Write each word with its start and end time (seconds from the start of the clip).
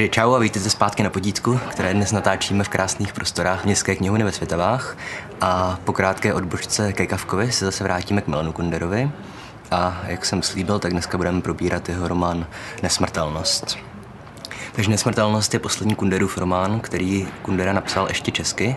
Takže 0.00 0.08
čau 0.08 0.34
a 0.34 0.38
vítejte 0.38 0.70
zpátky 0.70 1.02
na 1.02 1.10
podítku, 1.10 1.60
které 1.70 1.94
dnes 1.94 2.12
natáčíme 2.12 2.64
v 2.64 2.68
krásných 2.68 3.12
prostorách 3.12 3.64
Městské 3.64 3.96
knihovny 3.96 4.24
ve 4.24 4.32
Světavách. 4.32 4.96
A 5.40 5.78
po 5.84 5.92
krátké 5.92 6.34
odbočce 6.34 6.92
ke 6.92 7.06
Kavkovi 7.06 7.52
se 7.52 7.64
zase 7.64 7.84
vrátíme 7.84 8.20
k 8.20 8.26
Milanu 8.26 8.52
Kunderovi. 8.52 9.10
A 9.70 10.02
jak 10.06 10.24
jsem 10.24 10.42
slíbil, 10.42 10.78
tak 10.78 10.92
dneska 10.92 11.16
budeme 11.16 11.40
probírat 11.40 11.88
jeho 11.88 12.08
román 12.08 12.46
Nesmrtelnost. 12.82 13.78
Takže 14.72 14.90
Nesmrtelnost 14.90 15.54
je 15.54 15.60
poslední 15.60 15.94
Kunderův 15.94 16.38
román, 16.38 16.80
který 16.80 17.28
Kundera 17.42 17.72
napsal 17.72 18.08
ještě 18.08 18.30
česky. 18.30 18.76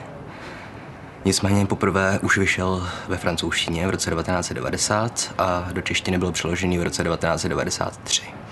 Nicméně 1.26 1.66
poprvé 1.66 2.20
už 2.22 2.38
vyšel 2.38 2.88
ve 3.08 3.18
francouzštině 3.18 3.88
v 3.88 3.90
roce 3.90 4.12
1990 4.12 5.34
a 5.38 5.70
do 5.72 5.82
češtiny 5.82 6.18
byl 6.18 6.32
přeložený 6.32 6.78
v 6.78 6.84
roce 6.84 7.04
1993. 7.04 8.43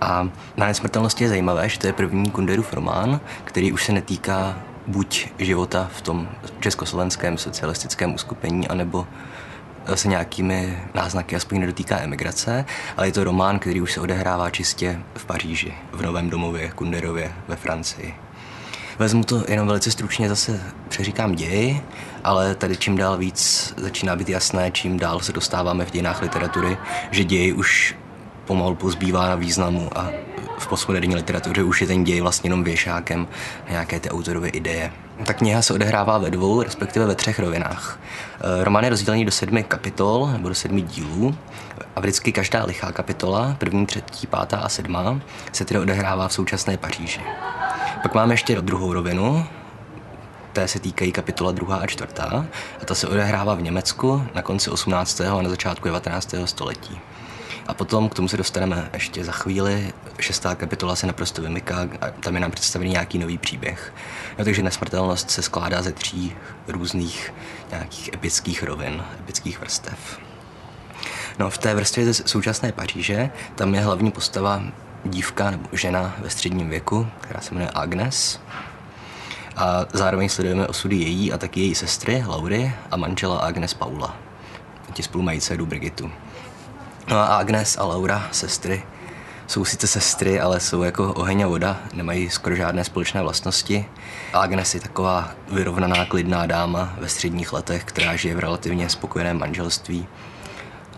A 0.00 0.28
na 0.56 0.66
nesmrtelnosti 0.66 1.24
je 1.24 1.28
zajímavé, 1.28 1.68
že 1.68 1.78
to 1.78 1.86
je 1.86 1.92
první 1.92 2.30
Kunderův 2.30 2.72
román, 2.72 3.20
který 3.44 3.72
už 3.72 3.84
se 3.84 3.92
netýká 3.92 4.58
buď 4.86 5.28
života 5.38 5.90
v 5.96 6.00
tom 6.02 6.28
československém 6.60 7.38
socialistickém 7.38 8.14
uskupení, 8.14 8.68
anebo 8.68 9.06
se 9.94 10.08
nějakými 10.08 10.78
náznaky 10.94 11.36
aspoň 11.36 11.60
nedotýká 11.60 11.98
emigrace, 11.98 12.64
ale 12.96 13.08
je 13.08 13.12
to 13.12 13.24
román, 13.24 13.58
který 13.58 13.80
už 13.80 13.92
se 13.92 14.00
odehrává 14.00 14.50
čistě 14.50 15.00
v 15.14 15.24
Paříži, 15.24 15.74
v 15.92 16.02
Novém 16.02 16.30
domově 16.30 16.70
Kunderově 16.74 17.32
ve 17.48 17.56
Francii. 17.56 18.14
Vezmu 18.98 19.24
to 19.24 19.44
jenom 19.48 19.66
velice 19.66 19.90
stručně, 19.90 20.28
zase 20.28 20.60
přeříkám 20.88 21.34
ději, 21.34 21.80
ale 22.24 22.54
tady 22.54 22.76
čím 22.76 22.96
dál 22.96 23.16
víc 23.16 23.74
začíná 23.76 24.16
být 24.16 24.28
jasné, 24.28 24.70
čím 24.70 24.98
dál 24.98 25.20
se 25.20 25.32
dostáváme 25.32 25.84
v 25.84 25.90
dějinách 25.90 26.22
literatury, 26.22 26.78
že 27.10 27.24
ději 27.24 27.52
už 27.52 27.96
pomalu 28.46 28.74
pozbývá 28.74 29.28
na 29.28 29.34
významu 29.34 29.90
a 29.98 30.10
v 30.58 30.66
postmoderní 30.66 31.14
literatuře 31.14 31.62
už 31.62 31.80
je 31.80 31.86
ten 31.86 32.04
děj 32.04 32.20
vlastně 32.20 32.48
jenom 32.48 32.64
věšákem 32.64 33.28
nějaké 33.70 34.00
ty 34.00 34.10
autorovy 34.10 34.48
ideje. 34.48 34.92
Ta 35.26 35.32
kniha 35.32 35.62
se 35.62 35.74
odehrává 35.74 36.18
ve 36.18 36.30
dvou, 36.30 36.62
respektive 36.62 37.06
ve 37.06 37.14
třech 37.14 37.38
rovinách. 37.38 38.00
E, 38.60 38.64
román 38.64 38.84
je 38.84 38.90
rozdělený 38.90 39.24
do 39.24 39.30
sedmi 39.30 39.62
kapitol 39.62 40.28
nebo 40.32 40.48
do 40.48 40.54
sedmi 40.54 40.80
dílů 40.82 41.36
a 41.96 42.00
vždycky 42.00 42.32
každá 42.32 42.64
lichá 42.64 42.92
kapitola, 42.92 43.56
první, 43.58 43.86
třetí, 43.86 44.26
pátá 44.26 44.58
a 44.58 44.68
sedmá, 44.68 45.20
se 45.52 45.64
tedy 45.64 45.80
odehrává 45.80 46.28
v 46.28 46.32
současné 46.32 46.76
Paříži. 46.76 47.20
Pak 48.02 48.14
máme 48.14 48.34
ještě 48.34 48.60
druhou 48.60 48.92
rovinu, 48.92 49.46
té 50.52 50.68
se 50.68 50.80
týkají 50.80 51.12
kapitola 51.12 51.52
druhá 51.52 51.76
a 51.76 51.86
čtvrtá 51.86 52.46
a 52.82 52.84
ta 52.84 52.94
se 52.94 53.08
odehrává 53.08 53.54
v 53.54 53.62
Německu 53.62 54.24
na 54.34 54.42
konci 54.42 54.70
18. 54.70 55.20
a 55.20 55.42
na 55.42 55.48
začátku 55.48 55.88
19. 55.88 56.34
století. 56.44 57.00
A 57.68 57.74
potom 57.74 58.08
k 58.08 58.14
tomu 58.14 58.28
se 58.28 58.36
dostaneme 58.36 58.90
ještě 58.92 59.24
za 59.24 59.32
chvíli. 59.32 59.92
Šestá 60.20 60.54
kapitola 60.54 60.96
se 60.96 61.06
naprosto 61.06 61.42
vymyká 61.42 61.88
a 62.00 62.10
tam 62.10 62.34
je 62.34 62.40
nám 62.40 62.50
představený 62.50 62.90
nějaký 62.90 63.18
nový 63.18 63.38
příběh. 63.38 63.94
No, 64.38 64.44
takže 64.44 64.62
nesmrtelnost 64.62 65.30
se 65.30 65.42
skládá 65.42 65.82
ze 65.82 65.92
tří 65.92 66.36
různých 66.68 67.34
nějakých 67.70 68.12
epických 68.12 68.62
rovin, 68.62 69.02
epických 69.20 69.60
vrstev. 69.60 70.18
No 71.38 71.50
v 71.50 71.58
té 71.58 71.74
vrstvě 71.74 72.12
ze 72.12 72.14
současné 72.14 72.72
Paříže 72.72 73.30
tam 73.54 73.74
je 73.74 73.80
hlavní 73.80 74.10
postava 74.10 74.62
dívka 75.04 75.50
nebo 75.50 75.68
žena 75.72 76.16
ve 76.18 76.30
středním 76.30 76.70
věku, 76.70 77.06
která 77.20 77.40
se 77.40 77.54
jmenuje 77.54 77.70
Agnes. 77.74 78.40
A 79.56 79.86
zároveň 79.92 80.28
sledujeme 80.28 80.66
osudy 80.66 80.96
její 80.96 81.32
a 81.32 81.38
taky 81.38 81.60
její 81.60 81.74
sestry 81.74 82.24
Laury 82.26 82.74
a 82.90 82.96
manžela 82.96 83.38
Agnes 83.38 83.74
Paula. 83.74 84.16
Ti 84.92 85.02
spolu 85.02 85.24
mají 85.24 85.40
dceru 85.40 85.66
Brigitu. 85.66 86.10
No 87.08 87.16
a 87.16 87.24
Agnes 87.24 87.78
a 87.78 87.84
Laura, 87.84 88.28
sestry, 88.32 88.82
jsou 89.46 89.64
sice 89.64 89.86
sestry, 89.86 90.40
ale 90.40 90.60
jsou 90.60 90.82
jako 90.82 91.12
oheň 91.12 91.42
a 91.42 91.46
voda, 91.46 91.78
nemají 91.92 92.30
skoro 92.30 92.56
žádné 92.56 92.84
společné 92.84 93.22
vlastnosti. 93.22 93.86
Agnes 94.32 94.74
je 94.74 94.80
taková 94.80 95.30
vyrovnaná, 95.52 96.04
klidná 96.04 96.46
dáma 96.46 96.94
ve 96.98 97.08
středních 97.08 97.52
letech, 97.52 97.84
která 97.84 98.16
žije 98.16 98.34
v 98.34 98.38
relativně 98.38 98.88
spokojeném 98.88 99.38
manželství 99.38 100.06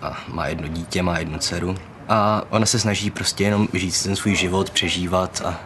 a 0.03 0.17
má 0.29 0.47
jedno 0.47 0.69
dítě, 0.69 1.03
má 1.03 1.19
jednu 1.19 1.39
dceru. 1.39 1.77
A 2.09 2.43
ona 2.51 2.67
se 2.67 2.79
snaží 2.79 3.11
prostě 3.11 3.45
jenom 3.45 3.69
žít 3.73 4.03
ten 4.03 4.17
svůj 4.17 4.35
život, 4.35 4.71
přežívat 4.71 5.43
a 5.45 5.61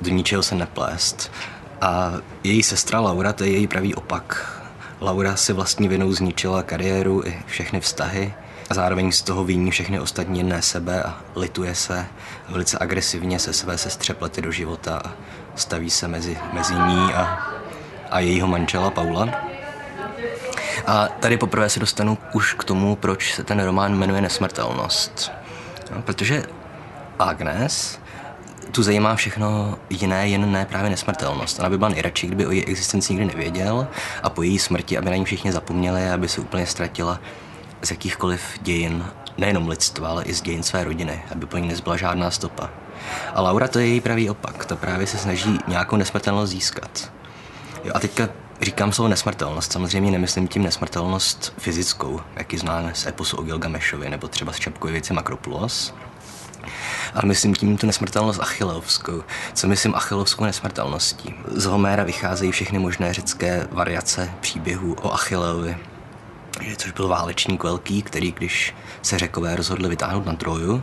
do 0.00 0.10
ničeho 0.10 0.42
se 0.42 0.54
neplést. 0.54 1.32
A 1.80 2.12
její 2.44 2.62
sestra 2.62 3.00
Laura, 3.00 3.32
to 3.32 3.44
je 3.44 3.50
její 3.50 3.66
pravý 3.66 3.94
opak. 3.94 4.57
Laura 5.00 5.36
si 5.36 5.52
vlastní 5.52 5.88
vinou 5.88 6.12
zničila 6.12 6.62
kariéru 6.62 7.22
i 7.24 7.42
všechny 7.46 7.80
vztahy 7.80 8.34
a 8.70 8.74
zároveň 8.74 9.12
z 9.12 9.22
toho 9.22 9.44
viní 9.44 9.70
všechny 9.70 10.00
ostatní 10.00 10.38
jedné 10.38 10.62
sebe 10.62 11.02
a 11.02 11.20
lituje 11.36 11.74
se 11.74 12.06
velice 12.48 12.78
agresivně 12.80 13.38
se 13.38 13.52
své 13.52 13.78
sestře 13.78 14.14
plety 14.14 14.42
do 14.42 14.52
života 14.52 15.02
a 15.04 15.12
staví 15.54 15.90
se 15.90 16.08
mezi, 16.08 16.38
mezi 16.52 16.74
ní 16.74 17.14
a, 17.14 17.48
a 18.10 18.20
jejího 18.20 18.46
manžela 18.46 18.90
Paula. 18.90 19.28
A 20.86 21.08
tady 21.08 21.36
poprvé 21.36 21.68
se 21.68 21.80
dostanu 21.80 22.18
už 22.32 22.54
k 22.54 22.64
tomu, 22.64 22.96
proč 22.96 23.34
se 23.34 23.44
ten 23.44 23.60
román 23.60 23.98
jmenuje 23.98 24.20
Nesmrtelnost. 24.20 25.32
No, 25.94 26.02
protože 26.02 26.42
Agnes 27.18 27.98
tu 28.78 28.82
zajímá 28.82 29.16
všechno 29.16 29.78
jiné, 29.90 30.28
jen 30.28 30.52
ne 30.52 30.66
právě 30.66 30.90
nesmrtelnost. 30.90 31.58
Ona 31.60 31.70
by 31.70 31.78
byla 31.78 31.90
nejradši, 31.90 32.26
kdyby 32.26 32.46
o 32.46 32.50
její 32.50 32.64
existenci 32.64 33.12
nikdy 33.12 33.26
nevěděl 33.26 33.88
a 34.22 34.30
po 34.30 34.42
její 34.42 34.58
smrti, 34.58 34.98
aby 34.98 35.10
na 35.10 35.16
ní 35.16 35.24
všichni 35.24 35.52
zapomněli, 35.52 36.10
aby 36.10 36.28
se 36.28 36.40
úplně 36.40 36.66
ztratila 36.66 37.20
z 37.82 37.90
jakýchkoliv 37.90 38.42
dějin, 38.60 39.04
nejenom 39.38 39.68
lidstva, 39.68 40.08
ale 40.08 40.24
i 40.24 40.34
z 40.34 40.42
dějin 40.42 40.62
své 40.62 40.84
rodiny, 40.84 41.22
aby 41.32 41.46
po 41.46 41.58
ní 41.58 41.68
nezbyla 41.68 41.96
žádná 41.96 42.30
stopa. 42.30 42.70
A 43.34 43.40
Laura 43.40 43.68
to 43.68 43.78
je 43.78 43.86
její 43.86 44.00
pravý 44.00 44.30
opak, 44.30 44.64
ta 44.64 44.76
právě 44.76 45.06
se 45.06 45.18
snaží 45.18 45.58
nějakou 45.68 45.96
nesmrtelnost 45.96 46.52
získat. 46.52 47.12
Jo, 47.84 47.92
a 47.94 48.00
teďka 48.00 48.28
říkám 48.60 48.92
slovo 48.92 49.08
nesmrtelnost, 49.08 49.72
samozřejmě 49.72 50.10
nemyslím 50.10 50.48
tím 50.48 50.62
nesmrtelnost 50.62 51.54
fyzickou, 51.58 52.20
jak 52.36 52.52
ji 52.52 52.58
známe 52.58 52.94
z 52.94 53.06
eposu 53.06 53.36
o 53.36 53.42
Gilgamešovi 53.42 54.10
nebo 54.10 54.28
třeba 54.28 54.52
z 54.52 54.60
věci 54.84 55.12
Makropulos, 55.12 55.94
ale 57.14 57.22
myslím 57.24 57.54
tím 57.54 57.76
tu 57.76 57.86
nesmrtelnost 57.86 58.40
Achillovskou. 58.40 59.22
Co 59.54 59.68
myslím 59.68 59.94
Achillovskou 59.94 60.44
nesmrtelností? 60.44 61.34
Z 61.48 61.64
Homéra 61.64 62.04
vycházejí 62.04 62.52
všechny 62.52 62.78
možné 62.78 63.14
řecké 63.14 63.68
variace 63.72 64.30
příběhů 64.40 64.96
o 65.02 65.12
Achilleovi, 65.12 65.76
což 66.76 66.92
byl 66.92 67.08
válečník 67.08 67.64
velký, 67.64 68.02
který 68.02 68.32
když 68.32 68.74
se 69.02 69.18
řekové 69.18 69.56
rozhodli 69.56 69.88
vytáhnout 69.88 70.26
na 70.26 70.32
Troju, 70.32 70.82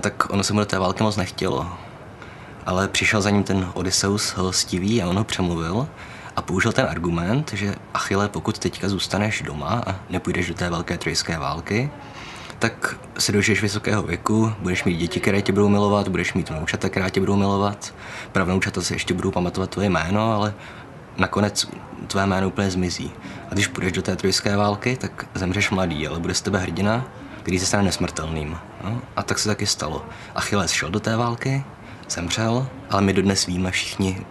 tak 0.00 0.30
ono 0.30 0.44
se 0.44 0.52
mu 0.52 0.58
do 0.58 0.66
té 0.66 0.78
války 0.78 1.02
moc 1.02 1.16
nechtělo. 1.16 1.66
Ale 2.66 2.88
přišel 2.88 3.22
za 3.22 3.30
ním 3.30 3.42
ten 3.42 3.70
Odysseus 3.74 4.30
hostivý 4.30 5.02
a 5.02 5.08
on 5.08 5.18
ho 5.18 5.24
přemluvil 5.24 5.88
a 6.36 6.42
použil 6.42 6.72
ten 6.72 6.86
argument, 6.90 7.50
že 7.54 7.74
Achille, 7.94 8.28
pokud 8.28 8.58
teďka 8.58 8.88
zůstaneš 8.88 9.42
doma 9.42 9.82
a 9.86 9.94
nepůjdeš 10.10 10.48
do 10.48 10.54
té 10.54 10.70
velké 10.70 10.98
trojské 10.98 11.38
války, 11.38 11.90
tak 12.60 12.96
se 13.18 13.32
dožiješ 13.32 13.62
vysokého 13.62 14.02
věku, 14.02 14.52
budeš 14.58 14.84
mít 14.84 14.96
děti, 14.96 15.20
které 15.20 15.42
tě 15.42 15.52
budou 15.52 15.68
milovat, 15.68 16.08
budeš 16.08 16.34
mít 16.34 16.50
vnoučata, 16.50 16.88
která 16.88 17.08
tě 17.08 17.20
budou 17.20 17.36
milovat, 17.36 17.94
pravnoučata 18.32 18.82
si 18.82 18.94
ještě 18.94 19.14
budou 19.14 19.30
pamatovat 19.30 19.70
tvoje 19.70 19.90
jméno, 19.90 20.32
ale 20.32 20.54
nakonec 21.16 21.66
tvé 22.06 22.26
jméno 22.26 22.48
úplně 22.48 22.70
zmizí. 22.70 23.12
A 23.50 23.54
když 23.54 23.66
půjdeš 23.66 23.92
do 23.92 24.02
té 24.02 24.16
trojské 24.16 24.56
války, 24.56 24.96
tak 24.96 25.26
zemřeš 25.34 25.70
mladý, 25.70 26.06
ale 26.06 26.20
bude 26.20 26.34
z 26.34 26.40
tebe 26.40 26.58
hrdina, 26.58 27.04
který 27.42 27.58
se 27.58 27.66
stane 27.66 27.82
nesmrtelným. 27.82 28.58
No? 28.84 29.02
A 29.16 29.22
tak 29.22 29.38
se 29.38 29.48
taky 29.48 29.66
stalo. 29.66 30.06
Achilles 30.34 30.72
šel 30.72 30.90
do 30.90 31.00
té 31.00 31.16
války, 31.16 31.64
zemřel, 32.10 32.66
ale 32.90 33.02
my 33.02 33.12
dodnes 33.12 33.46
víme 33.46 33.70
všichni, 33.70 34.26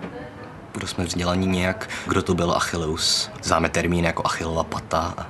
kdo 0.73 0.87
jsme 0.87 1.05
vzdělaní 1.05 1.47
nějak, 1.47 1.89
kdo 2.07 2.21
to 2.21 2.33
byl 2.33 2.51
Achilleus. 2.51 3.29
Známe 3.43 3.69
termín 3.69 4.05
jako 4.05 4.25
Achillova 4.25 4.63
pata 4.63 5.27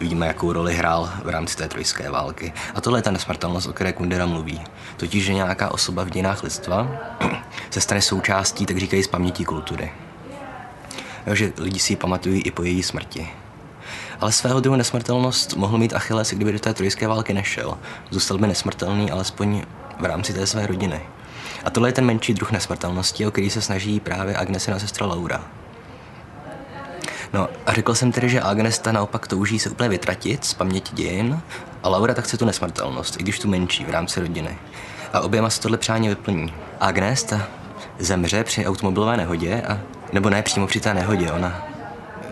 a 0.00 0.04
víme, 0.04 0.26
jakou 0.26 0.52
roli 0.52 0.74
hrál 0.74 1.10
v 1.24 1.28
rámci 1.28 1.56
té 1.56 1.68
trojské 1.68 2.10
války. 2.10 2.52
A 2.74 2.80
tohle 2.80 2.98
je 2.98 3.02
ta 3.02 3.10
nesmrtelnost, 3.10 3.68
o 3.68 3.72
které 3.72 3.92
Kundera 3.92 4.26
mluví. 4.26 4.60
Totiž, 4.96 5.24
že 5.24 5.34
nějaká 5.34 5.70
osoba 5.70 6.04
v 6.04 6.10
dějinách 6.10 6.42
lidstva 6.42 6.88
se 7.70 7.80
stane 7.80 8.02
součástí, 8.02 8.66
tak 8.66 8.78
říkají, 8.78 9.02
z 9.02 9.08
paměti 9.08 9.44
kultury 9.44 9.92
jo, 11.26 11.34
že 11.34 11.52
lidi 11.58 11.78
si 11.78 11.92
ji 11.92 11.96
pamatují 11.96 12.42
i 12.42 12.50
po 12.50 12.62
její 12.62 12.82
smrti. 12.82 13.28
Ale 14.20 14.32
svého 14.32 14.60
druhu 14.60 14.76
nesmrtelnost 14.76 15.56
mohl 15.56 15.78
mít 15.78 15.94
Achilles, 15.94 16.30
kdyby 16.30 16.52
do 16.52 16.58
té 16.58 16.74
trojské 16.74 17.08
války 17.08 17.34
nešel. 17.34 17.78
Zůstal 18.10 18.38
by 18.38 18.46
nesmrtelný 18.46 19.10
alespoň 19.10 19.62
v 20.00 20.04
rámci 20.04 20.32
té 20.32 20.46
své 20.46 20.66
rodiny. 20.66 21.00
A 21.64 21.70
tohle 21.70 21.88
je 21.88 21.92
ten 21.92 22.04
menší 22.04 22.34
druh 22.34 22.52
nesmrtelnosti, 22.52 23.26
o 23.26 23.30
který 23.30 23.50
se 23.50 23.62
snaží 23.62 24.00
právě 24.00 24.36
Agnesina 24.36 24.78
sestra 24.78 25.06
Laura. 25.06 25.44
No 27.32 27.48
a 27.66 27.72
řekl 27.72 27.94
jsem 27.94 28.12
tedy, 28.12 28.28
že 28.28 28.40
Agnes 28.40 28.78
ta 28.78 28.92
naopak 28.92 29.26
touží 29.26 29.58
se 29.58 29.70
úplně 29.70 29.88
vytratit 29.88 30.44
z 30.44 30.54
paměti 30.54 30.94
dějin 30.94 31.40
a 31.82 31.88
Laura 31.88 32.14
tak 32.14 32.24
chce 32.24 32.36
tu 32.36 32.44
nesmrtelnost, 32.44 33.20
i 33.20 33.22
když 33.22 33.38
tu 33.38 33.48
menší 33.48 33.84
v 33.84 33.90
rámci 33.90 34.20
rodiny. 34.20 34.58
A 35.12 35.20
oběma 35.20 35.50
se 35.50 35.60
tohle 35.60 35.78
přání 35.78 36.08
vyplní. 36.08 36.54
Agnes 36.80 37.24
ta 37.24 37.48
zemře 37.98 38.44
při 38.44 38.66
automobilové 38.66 39.16
nehodě 39.16 39.62
a 39.62 39.80
nebo 40.12 40.30
ne 40.30 40.42
přímo 40.42 40.66
při 40.66 40.80
té 40.80 40.94
nehodě, 40.94 41.32
ona 41.32 41.70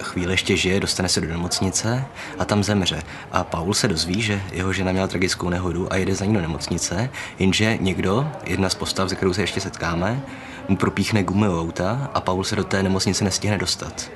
chvíli 0.02 0.32
ještě 0.32 0.56
žije, 0.56 0.80
dostane 0.80 1.08
se 1.08 1.20
do 1.20 1.28
nemocnice 1.28 2.04
a 2.38 2.44
tam 2.44 2.64
zemře. 2.64 3.02
A 3.32 3.44
Paul 3.44 3.74
se 3.74 3.88
dozví, 3.88 4.22
že 4.22 4.42
jeho 4.52 4.72
žena 4.72 4.92
měla 4.92 5.06
tragickou 5.06 5.48
nehodu 5.48 5.92
a 5.92 5.96
jede 5.96 6.14
za 6.14 6.24
ní 6.24 6.34
do 6.34 6.40
nemocnice, 6.40 7.10
jenže 7.38 7.78
někdo, 7.80 8.28
jedna 8.44 8.68
z 8.68 8.74
postav, 8.74 9.08
ze 9.08 9.14
kterou 9.14 9.32
se 9.32 9.42
ještě 9.42 9.60
setkáme, 9.60 10.20
mu 10.68 10.76
propíchne 10.76 11.22
gumy 11.22 11.48
auta 11.48 12.10
a 12.14 12.20
Paul 12.20 12.44
se 12.44 12.56
do 12.56 12.64
té 12.64 12.82
nemocnice 12.82 13.24
nestihne 13.24 13.58
dostat. 13.58 14.10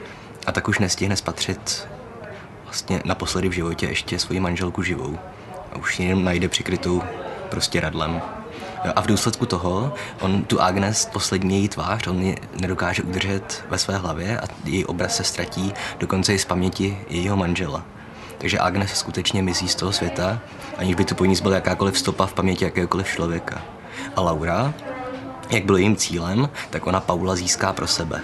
A 0.47 0.53
tak 0.53 0.69
už 0.69 0.79
nestihne 0.79 1.17
spatřit 1.17 1.89
vlastně 2.65 3.03
naposledy 3.05 3.49
v 3.49 3.53
životě 3.53 3.87
ještě 3.87 4.19
svoji 4.19 4.41
manželku 4.41 4.83
živou. 4.83 5.19
A 5.73 5.77
už 5.79 6.01
jenom 6.01 6.25
najde 6.25 6.49
přikrytou 6.49 7.03
prostě 7.51 7.81
radlem. 7.81 8.23
A 8.97 9.01
v 9.01 9.07
důsledku 9.07 9.47
toho, 9.47 9.95
on 10.21 10.45
tu 10.45 10.63
Agnes, 10.63 11.07
poslední 11.13 11.57
její 11.57 11.69
tvář, 11.69 12.07
on 12.07 12.23
ji 12.23 12.37
nedokáže 12.61 13.03
udržet 13.03 13.65
ve 13.71 13.79
své 13.79 13.97
hlavě 13.97 14.41
a 14.41 14.45
její 14.65 14.85
obraz 14.85 15.17
se 15.17 15.25
ztratí 15.25 15.75
dokonce 15.99 16.35
i 16.35 16.39
z 16.39 16.45
paměti 16.45 16.99
jejího 17.09 17.37
manžela. 17.37 17.85
Takže 18.39 18.59
Agnes 18.59 18.91
skutečně 18.91 19.43
mizí 19.43 19.69
z 19.69 19.75
toho 19.75 19.93
světa, 19.93 20.41
aniž 20.79 20.95
by 20.95 21.05
tu 21.05 21.15
po 21.15 21.25
ní 21.25 21.37
zbyla 21.37 21.55
jakákoliv 21.55 21.99
stopa 21.99 22.27
v 22.27 22.35
paměti 22.35 22.65
jakéhokoliv 22.65 23.07
člověka. 23.07 23.63
A 24.17 24.21
Laura, 24.21 24.75
jak 25.51 25.65
byl 25.65 25.77
jejím 25.77 25.97
cílem, 25.97 26.49
tak 26.71 26.87
ona 26.87 27.01
Paula 27.01 27.37
získá 27.37 27.73
pro 27.73 27.87
sebe. 27.87 28.21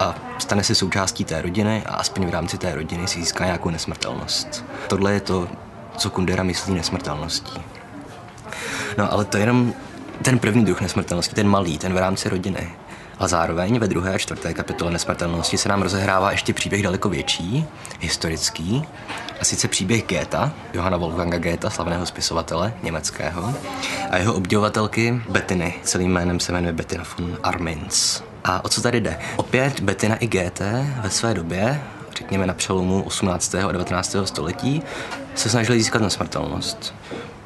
A 0.00 0.14
stane 0.38 0.64
se 0.64 0.74
součástí 0.74 1.24
té 1.24 1.42
rodiny 1.42 1.82
a 1.86 1.94
aspoň 1.94 2.26
v 2.26 2.30
rámci 2.30 2.58
té 2.58 2.74
rodiny 2.74 3.06
si 3.06 3.20
získá 3.20 3.44
nějakou 3.44 3.70
nesmrtelnost. 3.70 4.64
Tohle 4.88 5.12
je 5.12 5.20
to, 5.20 5.48
co 5.96 6.10
Kundera 6.10 6.42
myslí 6.42 6.74
nesmrtelností. 6.74 7.60
No 8.98 9.12
ale 9.12 9.24
to 9.24 9.36
je 9.36 9.42
jenom 9.42 9.74
ten 10.22 10.38
první 10.38 10.64
druh 10.64 10.80
nesmrtelnosti, 10.80 11.34
ten 11.34 11.48
malý, 11.48 11.78
ten 11.78 11.94
v 11.94 11.98
rámci 11.98 12.28
rodiny. 12.28 12.70
A 13.18 13.28
zároveň 13.28 13.78
ve 13.78 13.88
druhé 13.88 14.14
a 14.14 14.18
čtvrté 14.18 14.54
kapitole 14.54 14.90
nesmrtelnosti 14.90 15.58
se 15.58 15.68
nám 15.68 15.82
rozehrává 15.82 16.30
ještě 16.30 16.52
příběh 16.52 16.82
daleko 16.82 17.08
větší, 17.08 17.66
historický, 18.00 18.84
a 19.40 19.44
sice 19.44 19.68
příběh 19.68 20.06
Goethe, 20.06 20.50
Johana 20.72 20.96
Wolfganga 20.96 21.38
Goethe, 21.38 21.70
slavného 21.70 22.06
spisovatele 22.06 22.74
německého, 22.82 23.54
a 24.10 24.16
jeho 24.16 24.34
obdivovatelky 24.34 25.22
Bettiny, 25.28 25.74
celým 25.82 26.12
jménem 26.12 26.40
se 26.40 26.52
jmenuje 26.52 26.72
Bettina 26.72 27.04
von 27.18 27.38
Armins. 27.42 28.22
A 28.48 28.64
o 28.64 28.68
co 28.68 28.82
tady 28.82 29.00
jde? 29.00 29.18
Opět 29.36 29.80
Bettina 29.80 30.16
i 30.16 30.26
Goethe 30.26 30.94
ve 31.02 31.10
své 31.10 31.34
době, 31.34 31.80
řekněme 32.16 32.46
na 32.46 32.54
přelomu 32.54 33.02
18. 33.02 33.54
a 33.54 33.72
19. 33.72 34.16
století, 34.24 34.82
se 35.34 35.50
snažili 35.50 35.78
získat 35.78 36.02
nesmrtelnost. 36.02 36.94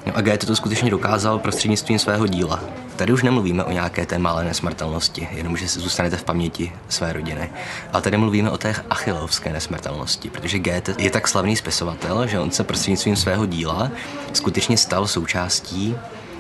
No 0.06 0.16
a 0.16 0.20
Goethe 0.20 0.46
to 0.46 0.56
skutečně 0.56 0.90
dokázal 0.90 1.38
prostřednictvím 1.38 1.99
svého 1.99 2.26
díla. 2.26 2.60
Tady 2.96 3.12
už 3.12 3.22
nemluvíme 3.22 3.64
o 3.64 3.72
nějaké 3.72 4.06
té 4.06 4.19
malé 4.19 4.44
nesmrtelnosti, 4.44 5.28
jenom 5.32 5.56
že 5.56 5.69
si 5.69 5.81
zůstanete 5.81 6.16
v 6.16 6.25
paměti 6.25 6.72
své 6.88 7.12
rodiny. 7.12 7.50
Ale 7.93 8.02
tady 8.02 8.16
mluvíme 8.16 8.50
o 8.50 8.58
té 8.58 8.75
achilovské 8.90 9.52
nesmrtelnosti, 9.52 10.31
protože 10.31 10.58
Goethe 10.58 10.94
je 10.98 11.10
tak 11.10 11.28
slavný 11.28 11.56
spisovatel, 11.56 12.26
že 12.26 12.40
on 12.40 12.50
se 12.50 12.64
prostřednictvím 12.64 13.16
svého 13.16 13.46
díla 13.46 13.90
skutečně 14.32 14.76
stal 14.76 15.06
součástí 15.06 15.96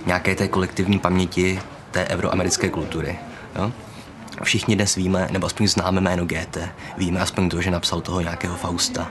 nějaké 0.06 0.34
té 0.34 0.48
kolektivní 0.48 0.98
paměti 0.98 1.60
té 1.90 2.08
euroamerické 2.08 2.68
kultury. 2.68 3.18
Jo? 3.56 3.72
Všichni 4.42 4.76
dnes 4.76 4.94
víme, 4.94 5.28
nebo 5.30 5.46
aspoň 5.46 5.68
známe 5.68 6.00
jméno 6.00 6.24
Goethe. 6.26 6.68
Víme 6.98 7.20
aspoň 7.20 7.48
to, 7.48 7.62
že 7.62 7.70
napsal 7.70 8.00
toho 8.00 8.20
nějakého 8.20 8.56
Fausta 8.56 9.08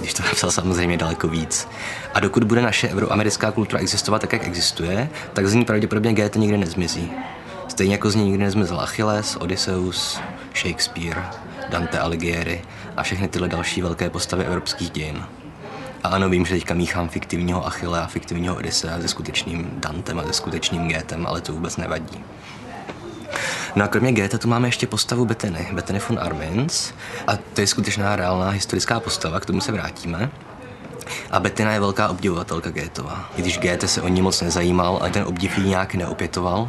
když 0.00 0.14
to 0.14 0.22
napsal 0.26 0.50
samozřejmě 0.50 0.96
daleko 0.96 1.28
víc. 1.28 1.68
A 2.14 2.20
dokud 2.20 2.44
bude 2.44 2.62
naše 2.62 2.88
euroamerická 2.88 3.50
kultura 3.50 3.82
existovat 3.82 4.20
tak, 4.20 4.32
jak 4.32 4.46
existuje, 4.46 5.08
tak 5.32 5.46
z 5.46 5.54
ní 5.54 5.64
pravděpodobně 5.64 6.14
Goethe 6.14 6.38
nikdy 6.38 6.58
nezmizí. 6.58 7.12
Stejně 7.68 7.94
jako 7.94 8.10
z 8.10 8.14
ní 8.14 8.24
nikdy 8.24 8.44
nezmizl 8.44 8.80
Achilles, 8.80 9.36
Odysseus, 9.36 10.20
Shakespeare, 10.54 11.24
Dante 11.68 11.98
Alighieri 11.98 12.62
a 12.96 13.02
všechny 13.02 13.28
tyhle 13.28 13.48
další 13.48 13.82
velké 13.82 14.10
postavy 14.10 14.44
evropských 14.44 14.90
dějin. 14.90 15.24
A 16.02 16.08
ano, 16.08 16.28
vím, 16.28 16.46
že 16.46 16.54
teďka 16.54 16.74
míchám 16.74 17.08
fiktivního 17.08 17.66
Achille 17.66 18.00
a 18.00 18.06
fiktivního 18.06 18.56
Odyssea 18.56 19.00
se 19.00 19.08
skutečným 19.08 19.70
Dantem 19.72 20.18
a 20.18 20.22
se 20.22 20.32
skutečným 20.32 20.88
Goethem, 20.88 21.26
ale 21.26 21.40
to 21.40 21.52
vůbec 21.52 21.76
nevadí. 21.76 22.24
No 23.76 23.84
a 23.84 23.88
kromě 23.88 24.12
Goethe 24.12 24.38
tu 24.38 24.48
máme 24.48 24.68
ještě 24.68 24.86
postavu 24.86 25.24
Bettiny, 25.24 25.68
Bettiny 25.72 26.00
von 26.08 26.18
Armins. 26.22 26.92
A 27.26 27.36
to 27.54 27.60
je 27.60 27.66
skutečná 27.66 28.16
reálná 28.16 28.50
historická 28.50 29.00
postava, 29.00 29.40
k 29.40 29.46
tomu 29.46 29.60
se 29.60 29.72
vrátíme. 29.72 30.30
A 31.30 31.40
Bettina 31.40 31.72
je 31.72 31.80
velká 31.80 32.08
obdivovatelka 32.08 32.70
Goethova. 32.70 33.30
I 33.36 33.42
když 33.42 33.58
Goethe 33.58 33.88
se 33.88 34.02
o 34.02 34.08
ní 34.08 34.22
moc 34.22 34.40
nezajímal, 34.40 34.98
ale 35.00 35.10
ten 35.10 35.24
obdiv 35.24 35.58
jí 35.58 35.68
nějak 35.68 35.94
neopětoval. 35.94 36.68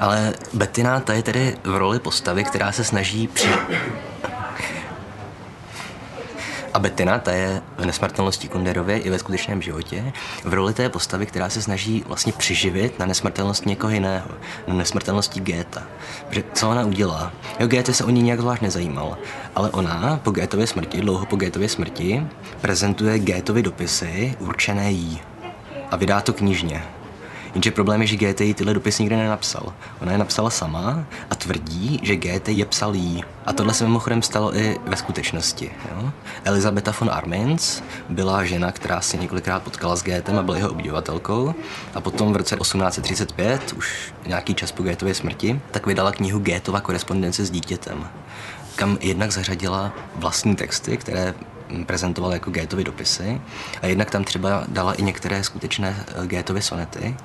Ale 0.00 0.34
Bettina 0.52 1.00
ta 1.00 1.12
je 1.12 1.22
tedy 1.22 1.56
v 1.64 1.76
roli 1.76 1.98
postavy, 1.98 2.44
která 2.44 2.72
se 2.72 2.84
snaží 2.84 3.28
při... 3.28 3.48
A 6.76 6.78
Bettina, 6.78 7.18
ta 7.18 7.32
je 7.32 7.62
v 7.78 7.84
nesmrtelnosti 7.84 8.48
Kunderově 8.48 8.98
i 8.98 9.10
ve 9.10 9.18
skutečném 9.18 9.62
životě 9.62 10.12
v 10.44 10.54
roli 10.54 10.74
té 10.74 10.88
postavy, 10.88 11.26
která 11.26 11.48
se 11.48 11.62
snaží 11.62 12.04
vlastně 12.06 12.32
přiživit 12.32 12.98
na 12.98 13.06
nesmrtelnost 13.06 13.66
někoho 13.66 13.92
jiného, 13.92 14.28
na 14.66 14.74
nesmrtelnosti 14.74 15.40
Géta. 15.40 15.82
Protože 16.28 16.44
co 16.54 16.70
ona 16.70 16.86
udělá? 16.86 17.32
Jo, 17.60 17.66
Goethe 17.66 17.94
se 17.94 18.04
o 18.04 18.10
ní 18.10 18.22
nějak 18.22 18.40
zvlášť 18.40 18.62
nezajímal, 18.62 19.18
ale 19.54 19.70
ona 19.70 20.20
po 20.22 20.30
Goethově 20.30 20.66
smrti, 20.66 21.00
dlouho 21.00 21.26
po 21.26 21.36
Goethově 21.36 21.68
smrti, 21.68 22.26
prezentuje 22.60 23.18
Goethovi 23.18 23.62
dopisy 23.62 24.36
určené 24.38 24.90
jí 24.90 25.20
a 25.90 25.96
vydá 25.96 26.20
to 26.20 26.32
knižně. 26.32 26.82
Jenže 27.56 27.70
problém 27.70 28.00
je, 28.02 28.06
že 28.06 28.16
GT 28.16 28.40
jí 28.40 28.54
tyhle 28.54 28.74
dopisy 28.74 29.02
nikdy 29.02 29.16
nenapsal. 29.16 29.72
Ona 30.00 30.12
je 30.12 30.18
napsala 30.18 30.50
sama 30.50 31.04
a 31.30 31.34
tvrdí, 31.34 32.00
že 32.02 32.16
GT 32.16 32.48
je 32.48 32.64
psal 32.64 32.94
jí. 32.94 33.24
A 33.46 33.52
tohle 33.52 33.74
se 33.74 33.84
mimochodem 33.84 34.22
stalo 34.22 34.56
i 34.56 34.76
ve 34.86 34.96
skutečnosti. 34.96 35.70
Jo? 35.92 36.12
Elizabeta 36.44 36.94
von 37.00 37.10
Armins 37.10 37.82
byla 38.08 38.44
žena, 38.44 38.72
která 38.72 39.00
se 39.00 39.16
několikrát 39.16 39.62
potkala 39.62 39.96
s 39.96 40.04
Goethem 40.04 40.38
a 40.38 40.42
byla 40.42 40.56
jeho 40.56 40.70
obdivovatelkou. 40.70 41.54
A 41.94 42.00
potom 42.00 42.32
v 42.32 42.36
roce 42.36 42.56
1835, 42.56 43.74
už 43.78 44.12
nějaký 44.26 44.54
čas 44.54 44.72
po 44.72 44.82
Goethově 44.82 45.14
smrti, 45.14 45.60
tak 45.70 45.86
vydala 45.86 46.12
knihu 46.12 46.38
Goethova 46.38 46.80
korespondence 46.80 47.44
s 47.44 47.50
dítětem 47.50 48.08
kam 48.76 48.98
jednak 49.00 49.32
zařadila 49.32 49.92
vlastní 50.16 50.56
texty, 50.56 50.96
které 50.96 51.34
prezentoval 51.86 52.32
jako 52.32 52.50
Goethovy 52.50 52.84
dopisy 52.84 53.40
a 53.82 53.86
jednak 53.86 54.10
tam 54.10 54.24
třeba 54.24 54.64
dala 54.68 54.94
i 54.94 55.02
některé 55.02 55.44
skutečné 55.44 55.96
eh, 56.08 56.26
Goethovy 56.26 56.62
sonety 56.62 57.16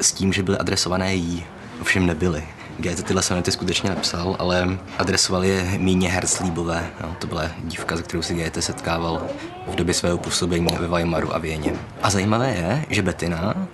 s 0.00 0.12
tím, 0.12 0.32
že 0.32 0.42
byly 0.42 0.58
adresované 0.58 1.14
jí. 1.14 1.44
Ovšem 1.80 2.06
nebyly. 2.06 2.44
Goethe 2.78 3.02
tyhle 3.02 3.22
sonety 3.22 3.52
skutečně 3.52 3.90
napsal, 3.90 4.36
ale 4.38 4.78
adresoval 4.98 5.44
je 5.44 5.78
Míně 5.78 6.10
Herzlíbové. 6.10 6.90
No, 7.00 7.16
to 7.18 7.26
byla 7.26 7.44
dívka, 7.64 7.96
se 7.96 8.02
kterou 8.02 8.22
si 8.22 8.34
Goethe 8.34 8.62
setkával 8.62 9.26
v 9.68 9.74
době 9.74 9.94
svého 9.94 10.18
působení 10.18 10.68
ve 10.80 10.88
Weimaru 10.88 11.34
a 11.34 11.38
Věně. 11.38 11.72
A 12.02 12.10
zajímavé 12.10 12.50
je, 12.50 12.84
že 12.90 13.02
Bettina, 13.02 13.68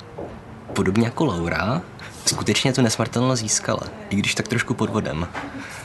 podobně 0.73 1.05
jako 1.05 1.25
Laura, 1.25 1.83
skutečně 2.27 2.73
tu 2.73 2.83
nesmrtelnost 2.83 3.43
získala, 3.43 3.83
i 4.11 4.17
když 4.17 4.35
tak 4.35 4.49
trošku 4.49 4.75
podvodem. 4.75 5.29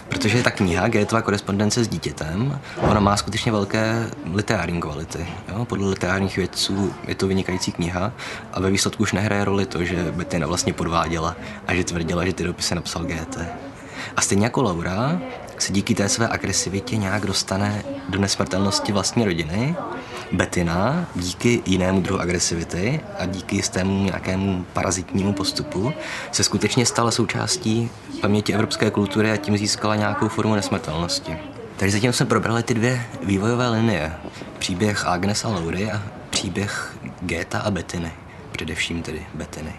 Protože 0.09 0.43
ta 0.43 0.51
kniha, 0.51 0.87
Goethova 0.87 1.21
korespondence 1.21 1.83
s 1.83 1.87
dítětem, 1.87 2.59
ona 2.77 2.99
má 2.99 3.17
skutečně 3.17 3.51
velké 3.51 4.09
literární 4.33 4.81
kvality. 4.81 5.27
Jo? 5.47 5.65
Podle 5.65 5.89
literárních 5.89 6.37
vědců 6.37 6.93
je 7.07 7.15
to 7.15 7.27
vynikající 7.27 7.71
kniha 7.71 8.11
a 8.53 8.59
ve 8.59 8.71
výsledku 8.71 9.03
už 9.03 9.13
nehraje 9.13 9.45
roli 9.45 9.65
to, 9.65 9.83
že 9.83 10.11
Bettina 10.11 10.47
vlastně 10.47 10.73
podváděla 10.73 11.35
a 11.67 11.73
že 11.73 11.83
tvrdila, 11.83 12.25
že 12.25 12.33
ty 12.33 12.43
dopisy 12.43 12.75
napsal 12.75 13.03
Goethe. 13.03 13.49
A 14.15 14.21
stejně 14.21 14.45
jako 14.45 14.61
Laura 14.61 15.21
se 15.59 15.73
díky 15.73 15.95
té 15.95 16.09
své 16.09 16.27
agresivitě 16.27 16.97
nějak 16.97 17.25
dostane 17.25 17.83
do 18.09 18.19
nesmrtelnosti 18.19 18.91
vlastní 18.91 19.25
rodiny, 19.25 19.75
Betina 20.31 21.07
díky 21.15 21.61
jinému 21.65 22.01
druhu 22.01 22.21
agresivity 22.21 23.01
a 23.19 23.25
díky 23.25 23.55
jistému 23.55 24.03
nějakému 24.03 24.65
parazitnímu 24.73 25.33
postupu 25.33 25.93
se 26.31 26.43
skutečně 26.43 26.85
stala 26.85 27.11
součástí 27.11 27.89
paměti 28.21 28.53
evropské 28.53 28.91
kultury 28.91 29.31
a 29.31 29.37
tím 29.37 29.57
získala 29.57 29.95
nějakou 29.95 30.27
formu 30.27 30.55
nesmrtelnosti. 30.55 31.37
Takže 31.77 31.97
zatím 31.97 32.13
jsme 32.13 32.25
probrali 32.25 32.63
ty 32.63 32.73
dvě 32.73 33.05
vývojové 33.23 33.69
linie. 33.69 34.13
Příběh 34.59 35.05
Agnes 35.05 35.45
a 35.45 35.47
Laury 35.47 35.91
a 35.91 36.01
příběh 36.29 36.97
Geta 37.21 37.59
a 37.59 37.71
Betiny. 37.71 38.11
Především 38.59 39.03
tedy 39.03 39.25
Betiny. 39.33 39.73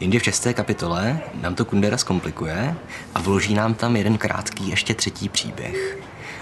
Jindy 0.00 0.18
v 0.18 0.22
šesté 0.22 0.54
kapitole 0.54 1.20
nám 1.40 1.54
to 1.54 1.64
Kundera 1.64 1.96
zkomplikuje 1.96 2.74
a 3.14 3.20
vloží 3.20 3.54
nám 3.54 3.74
tam 3.74 3.96
jeden 3.96 4.18
krátký 4.18 4.68
ještě 4.68 4.94
třetí 4.94 5.28
příběh. 5.28 5.98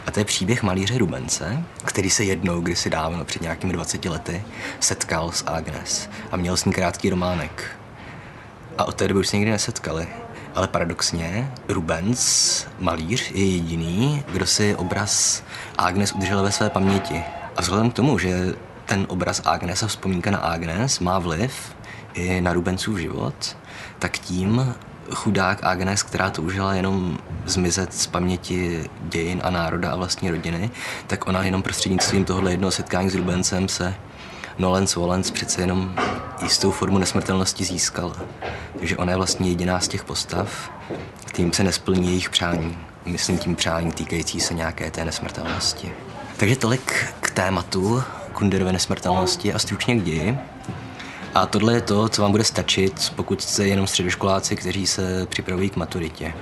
A 0.07 0.11
to 0.11 0.21
je 0.21 0.25
příběh 0.25 0.63
malíře 0.63 0.99
Rubence, 0.99 1.65
který 1.85 2.11
se 2.11 2.25
jednou, 2.25 2.61
kdysi 2.61 2.91
dávno, 2.91 3.25
před 3.25 3.43
nějakými 3.43 3.73
20 3.73 4.05
lety, 4.05 4.45
setkal 4.81 5.33
s 5.33 5.45
Agnes 5.47 6.09
a 6.31 6.37
měl 6.37 6.57
s 6.57 6.65
ní 6.65 6.73
krátký 6.73 7.11
románek. 7.11 7.65
A 8.79 8.85
od 8.85 8.95
té 8.95 9.09
doby 9.09 9.21
už 9.21 9.29
se 9.29 9.37
nikdy 9.37 9.51
nesetkali. 9.51 10.09
Ale 10.55 10.69
paradoxně, 10.69 11.53
Rubens, 11.69 12.67
malíř, 12.79 13.31
je 13.31 13.45
jediný, 13.45 14.25
kdo 14.33 14.47
si 14.47 14.75
obraz 14.77 15.43
Agnes 15.79 16.13
udržel 16.13 16.43
ve 16.43 16.53
své 16.53 16.71
paměti. 16.71 17.23
A 17.57 17.61
vzhledem 17.61 17.91
k 17.91 17.95
tomu, 17.95 18.19
že 18.19 18.55
ten 18.87 19.07
obraz 19.09 19.43
Agnes 19.45 19.83
a 19.83 19.87
vzpomínka 19.87 20.31
na 20.31 20.39
Agnes 20.39 20.99
má 20.99 21.19
vliv 21.19 21.75
i 22.15 22.41
na 22.41 22.53
Rubensův 22.53 22.99
život, 22.99 23.57
tak 23.99 24.19
tím 24.19 24.75
chudák 25.15 25.65
Agnes, 25.65 26.03
která 26.03 26.31
toužila 26.31 26.75
jenom 26.75 27.19
zmizet 27.47 27.95
z 27.95 28.07
paměti 28.07 28.91
dějin 29.01 29.41
a 29.45 29.51
národa 29.51 29.91
a 29.91 29.97
vlastní 29.97 30.31
rodiny, 30.31 30.71
tak 31.07 31.29
ona 31.29 31.43
jenom 31.43 31.63
prostřednictvím 31.63 32.25
tohohle 32.25 32.51
jednoho 32.51 32.71
setkání 32.71 33.11
s 33.11 33.15
Rubencem 33.15 33.69
se 33.69 33.95
Nolens 34.59 34.95
Volens 34.95 35.31
přece 35.31 35.61
jenom 35.61 35.95
jistou 36.43 36.71
formu 36.71 36.99
nesmrtelnosti 36.99 37.65
získal. 37.65 38.13
Takže 38.79 38.97
ona 38.97 39.11
je 39.11 39.17
vlastně 39.17 39.49
jediná 39.49 39.81
z 39.81 39.89
těch 39.89 40.05
postav, 40.05 40.71
kterým 41.25 41.53
se 41.53 41.65
nesplní 41.65 42.09
jejich 42.09 42.31
přání. 42.31 42.79
Myslím 43.05 43.39
tím 43.39 43.57
přání 43.57 43.93
týkající 43.93 44.41
se 44.41 44.55
nějaké 44.55 44.91
té 44.91 45.05
nesmrtelnosti. 45.05 45.93
Takže 46.37 46.57
tolik 46.57 47.07
k 47.21 47.31
tématu 47.31 48.03
Kunderové 48.33 48.73
nesmrtelnosti 48.73 49.53
a 49.53 49.59
stručně 49.59 49.97
k 49.97 50.03
ději. 50.03 50.39
A 51.35 51.47
tohle 51.47 51.75
je 51.75 51.81
to, 51.81 52.09
co 52.09 52.23
vám 52.23 52.31
bude 52.31 52.45
stačit, 52.45 53.13
pokud 53.17 53.43
jste 53.43 53.67
jenom 53.67 53.87
středoškoláci, 53.87 54.57
kteří 54.57 54.87
se 54.87 55.27
připravují 55.27 55.71
k 55.71 55.77
maturitě. 55.77 56.35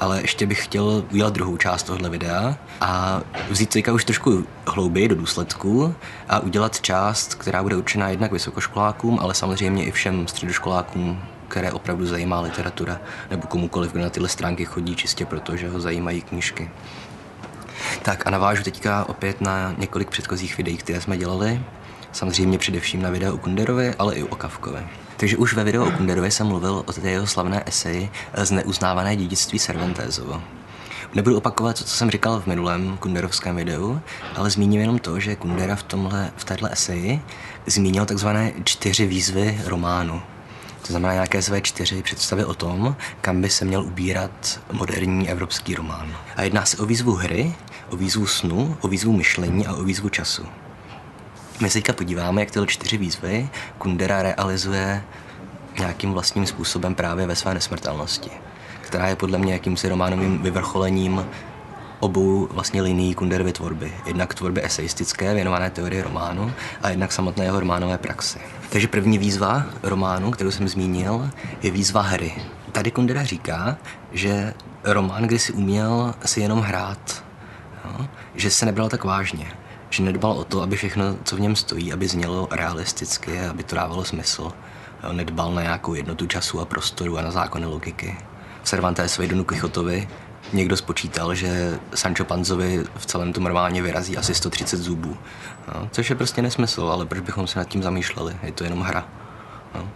Ale 0.00 0.20
ještě 0.20 0.46
bych 0.46 0.64
chtěl 0.64 1.04
udělat 1.12 1.34
druhou 1.34 1.56
část 1.56 1.82
tohle 1.82 2.10
videa 2.10 2.58
a 2.80 3.20
vzít 3.50 3.70
teďka 3.70 3.92
už 3.92 4.04
trošku 4.04 4.46
hlouběji 4.66 5.08
do 5.08 5.14
důsledků 5.14 5.94
a 6.28 6.40
udělat 6.40 6.80
část, 6.80 7.34
která 7.34 7.62
bude 7.62 7.76
určená 7.76 8.08
jednak 8.08 8.32
vysokoškolákům, 8.32 9.18
ale 9.20 9.34
samozřejmě 9.34 9.84
i 9.84 9.90
všem 9.90 10.28
středoškolákům, 10.28 11.22
které 11.48 11.72
opravdu 11.72 12.06
zajímá 12.06 12.40
literatura, 12.40 13.00
nebo 13.30 13.46
komukoliv, 13.46 13.92
kdo 13.92 14.02
na 14.02 14.10
tyhle 14.10 14.28
stránky 14.28 14.64
chodí 14.64 14.96
čistě 14.96 15.26
proto, 15.26 15.56
že 15.56 15.68
ho 15.68 15.80
zajímají 15.80 16.22
knížky. 16.22 16.70
Tak 18.02 18.26
a 18.26 18.30
navážu 18.30 18.62
teďka 18.62 19.08
opět 19.08 19.40
na 19.40 19.74
několik 19.78 20.10
předchozích 20.10 20.56
videí, 20.56 20.76
které 20.76 21.00
jsme 21.00 21.16
dělali. 21.16 21.60
Samozřejmě 22.14 22.58
především 22.58 23.02
na 23.02 23.10
video 23.10 23.34
o 23.34 23.38
Kunderovi, 23.38 23.94
ale 23.94 24.14
i 24.14 24.22
o 24.22 24.36
Kavkovi. 24.36 24.78
Takže 25.16 25.36
už 25.36 25.54
ve 25.54 25.64
videu 25.64 25.84
o 25.84 25.90
Kunderovi 25.90 26.30
jsem 26.30 26.46
mluvil 26.46 26.82
o 26.86 26.92
té 26.92 27.10
jeho 27.10 27.26
slavné 27.26 27.62
eseji 27.66 28.10
z 28.36 28.50
neuznávané 28.50 29.16
dědictví 29.16 29.58
Cervantézovo. 29.58 30.42
Nebudu 31.14 31.36
opakovat, 31.36 31.78
co 31.78 31.96
jsem 31.96 32.10
říkal 32.10 32.40
v 32.40 32.46
minulém 32.46 32.96
kunderovském 32.96 33.56
videu, 33.56 34.00
ale 34.36 34.50
zmíním 34.50 34.80
jenom 34.80 34.98
to, 34.98 35.20
že 35.20 35.36
Kundera 35.36 35.76
v, 35.76 35.82
tomhle, 35.82 36.30
v 36.36 36.44
této 36.44 36.66
eseji 36.66 37.22
zmínil 37.66 38.06
takzvané 38.06 38.52
čtyři 38.64 39.06
výzvy 39.06 39.60
románu. 39.64 40.22
To 40.86 40.92
znamená 40.92 41.12
nějaké 41.12 41.42
své 41.42 41.60
čtyři 41.60 42.02
představy 42.02 42.44
o 42.44 42.54
tom, 42.54 42.96
kam 43.20 43.42
by 43.42 43.50
se 43.50 43.64
měl 43.64 43.84
ubírat 43.84 44.60
moderní 44.72 45.30
evropský 45.30 45.74
román. 45.74 46.16
A 46.36 46.42
jedná 46.42 46.64
se 46.64 46.76
o 46.76 46.86
výzvu 46.86 47.12
hry, 47.12 47.54
o 47.90 47.96
výzvu 47.96 48.26
snu, 48.26 48.76
o 48.80 48.88
výzvu 48.88 49.12
myšlení 49.12 49.66
a 49.66 49.74
o 49.74 49.84
výzvu 49.84 50.08
času. 50.08 50.46
My 51.60 51.70
se 51.70 51.78
teďka 51.78 51.92
podíváme, 51.92 52.42
jak 52.42 52.50
tyhle 52.50 52.66
čtyři 52.66 52.96
výzvy 52.96 53.48
Kundera 53.78 54.22
realizuje 54.22 55.02
nějakým 55.78 56.12
vlastním 56.12 56.46
způsobem 56.46 56.94
právě 56.94 57.26
ve 57.26 57.36
své 57.36 57.54
nesmrtelnosti, 57.54 58.30
která 58.80 59.08
je 59.08 59.16
podle 59.16 59.38
mě 59.38 59.52
jakýmsi 59.52 59.88
románovým 59.88 60.42
vyvrcholením 60.42 61.26
obou 62.00 62.48
vlastně 62.50 62.82
linií 62.82 63.14
Kunderovy 63.14 63.52
tvorby. 63.52 63.92
Jednak 64.06 64.34
tvorby 64.34 64.64
eseistické, 64.64 65.34
věnované 65.34 65.70
teorii 65.70 66.02
románu, 66.02 66.52
a 66.82 66.90
jednak 66.90 67.12
samotné 67.12 67.44
jeho 67.44 67.60
románové 67.60 67.98
praxi. 67.98 68.38
Takže 68.70 68.88
první 68.88 69.18
výzva 69.18 69.64
románu, 69.82 70.30
kterou 70.30 70.50
jsem 70.50 70.68
zmínil, 70.68 71.30
je 71.62 71.70
výzva 71.70 72.02
hry. 72.02 72.34
Tady 72.72 72.90
Kundera 72.90 73.24
říká, 73.24 73.76
že 74.12 74.54
román 74.84 75.22
kdy 75.22 75.38
si 75.38 75.52
uměl 75.52 76.14
si 76.24 76.40
jenom 76.40 76.60
hrát, 76.60 77.24
jo? 77.84 78.06
že 78.34 78.50
se 78.50 78.66
nebral 78.66 78.88
tak 78.88 79.04
vážně, 79.04 79.46
že 79.90 80.02
nedbal 80.02 80.32
o 80.32 80.44
to, 80.44 80.62
aby 80.62 80.76
všechno, 80.76 81.16
co 81.24 81.36
v 81.36 81.40
něm 81.40 81.56
stojí, 81.56 81.92
aby 81.92 82.08
znělo 82.08 82.48
realisticky, 82.50 83.40
aby 83.40 83.62
to 83.62 83.76
dávalo 83.76 84.04
smysl. 84.04 84.52
Nedbal 85.12 85.54
na 85.54 85.62
nějakou 85.62 85.94
jednotu 85.94 86.26
času 86.26 86.60
a 86.60 86.64
prostoru 86.64 87.18
a 87.18 87.22
na 87.22 87.30
zákony 87.30 87.66
logiky. 87.66 88.16
V 88.62 88.68
Cervantésovi 88.68 89.28
Donu 89.28 89.44
Quixotovi 89.44 90.08
někdo 90.52 90.76
spočítal, 90.76 91.34
že 91.34 91.78
Sancho 91.94 92.24
Panzovi 92.24 92.84
v 92.96 93.06
celém 93.06 93.32
tom 93.32 93.46
románě 93.46 93.82
vyrazí 93.82 94.16
asi 94.16 94.34
130 94.34 94.76
zubů. 94.76 95.16
No, 95.74 95.88
což 95.92 96.10
je 96.10 96.16
prostě 96.16 96.42
nesmysl, 96.42 96.82
ale 96.82 97.06
proč 97.06 97.20
bychom 97.20 97.46
se 97.46 97.58
nad 97.58 97.68
tím 97.68 97.82
zamýšleli? 97.82 98.36
Je 98.42 98.52
to 98.52 98.64
jenom 98.64 98.80
hra. 98.80 99.08
No. 99.74 99.88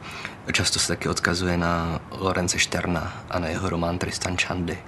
Často 0.52 0.78
se 0.78 0.88
taky 0.88 1.09
odkazuje 1.09 1.57
na 1.57 2.00
Lorence 2.11 2.59
Šterna 2.59 3.12
a 3.30 3.38
na 3.38 3.49
jeho 3.49 3.71
román 3.71 3.99
Tristan 3.99 4.37
Chandy, 4.37 4.78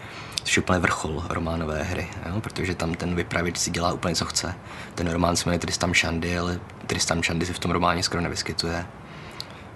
což 0.45 0.57
je 0.57 0.63
úplně 0.63 0.79
vrchol 0.79 1.25
románové 1.29 1.83
hry, 1.83 2.09
jo? 2.27 2.41
protože 2.41 2.75
tam 2.75 2.95
ten 2.95 3.15
vypravěč 3.15 3.59
si 3.59 3.71
dělá 3.71 3.93
úplně 3.93 4.15
co 4.15 4.25
chce. 4.25 4.55
Ten 4.95 5.11
román 5.11 5.37
se 5.37 5.49
jmenuje 5.49 5.59
Tristan 5.59 5.95
Chandy, 5.95 6.39
ale 6.39 6.61
Tristan 6.87 7.23
Chandy 7.23 7.47
se 7.47 7.53
v 7.53 7.59
tom 7.59 7.71
románě 7.71 8.03
skoro 8.03 8.23
nevyskytuje. 8.23 8.87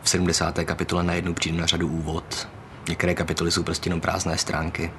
V 0.03 0.09
70. 0.09 0.59
kapitole 0.65 1.03
najednou 1.03 1.35
přijde 1.35 1.59
na 1.59 1.67
řadu 1.67 1.89
úvod. 1.89 2.49
Některé 2.89 3.15
kapitoly 3.15 3.51
jsou 3.51 3.63
prostě 3.63 3.89
jenom 3.89 4.01
prázdné 4.01 4.39
stránky. 4.39 4.93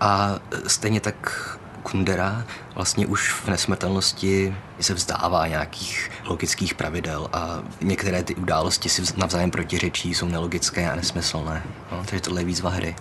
A 0.00 0.38
stejně 0.66 1.00
tak 1.00 1.48
Kundera 1.82 2.44
vlastně 2.74 3.06
už 3.06 3.32
v 3.32 3.48
nesmrtelnosti 3.48 4.56
se 4.80 4.94
vzdává 4.94 5.46
nějakých 5.46 6.10
logických 6.24 6.74
pravidel 6.74 7.28
a 7.32 7.62
některé 7.80 8.22
ty 8.22 8.34
události 8.34 8.88
si 8.88 9.02
navzájem 9.16 9.50
protiřečí, 9.50 10.14
jsou 10.14 10.28
nelogické 10.28 10.90
a 10.90 10.96
nesmyslné. 10.96 11.62
No, 11.92 11.98
takže 11.98 12.20
tohle 12.20 12.40
je 12.40 12.44
výzva 12.44 12.70
hry. 12.70 12.96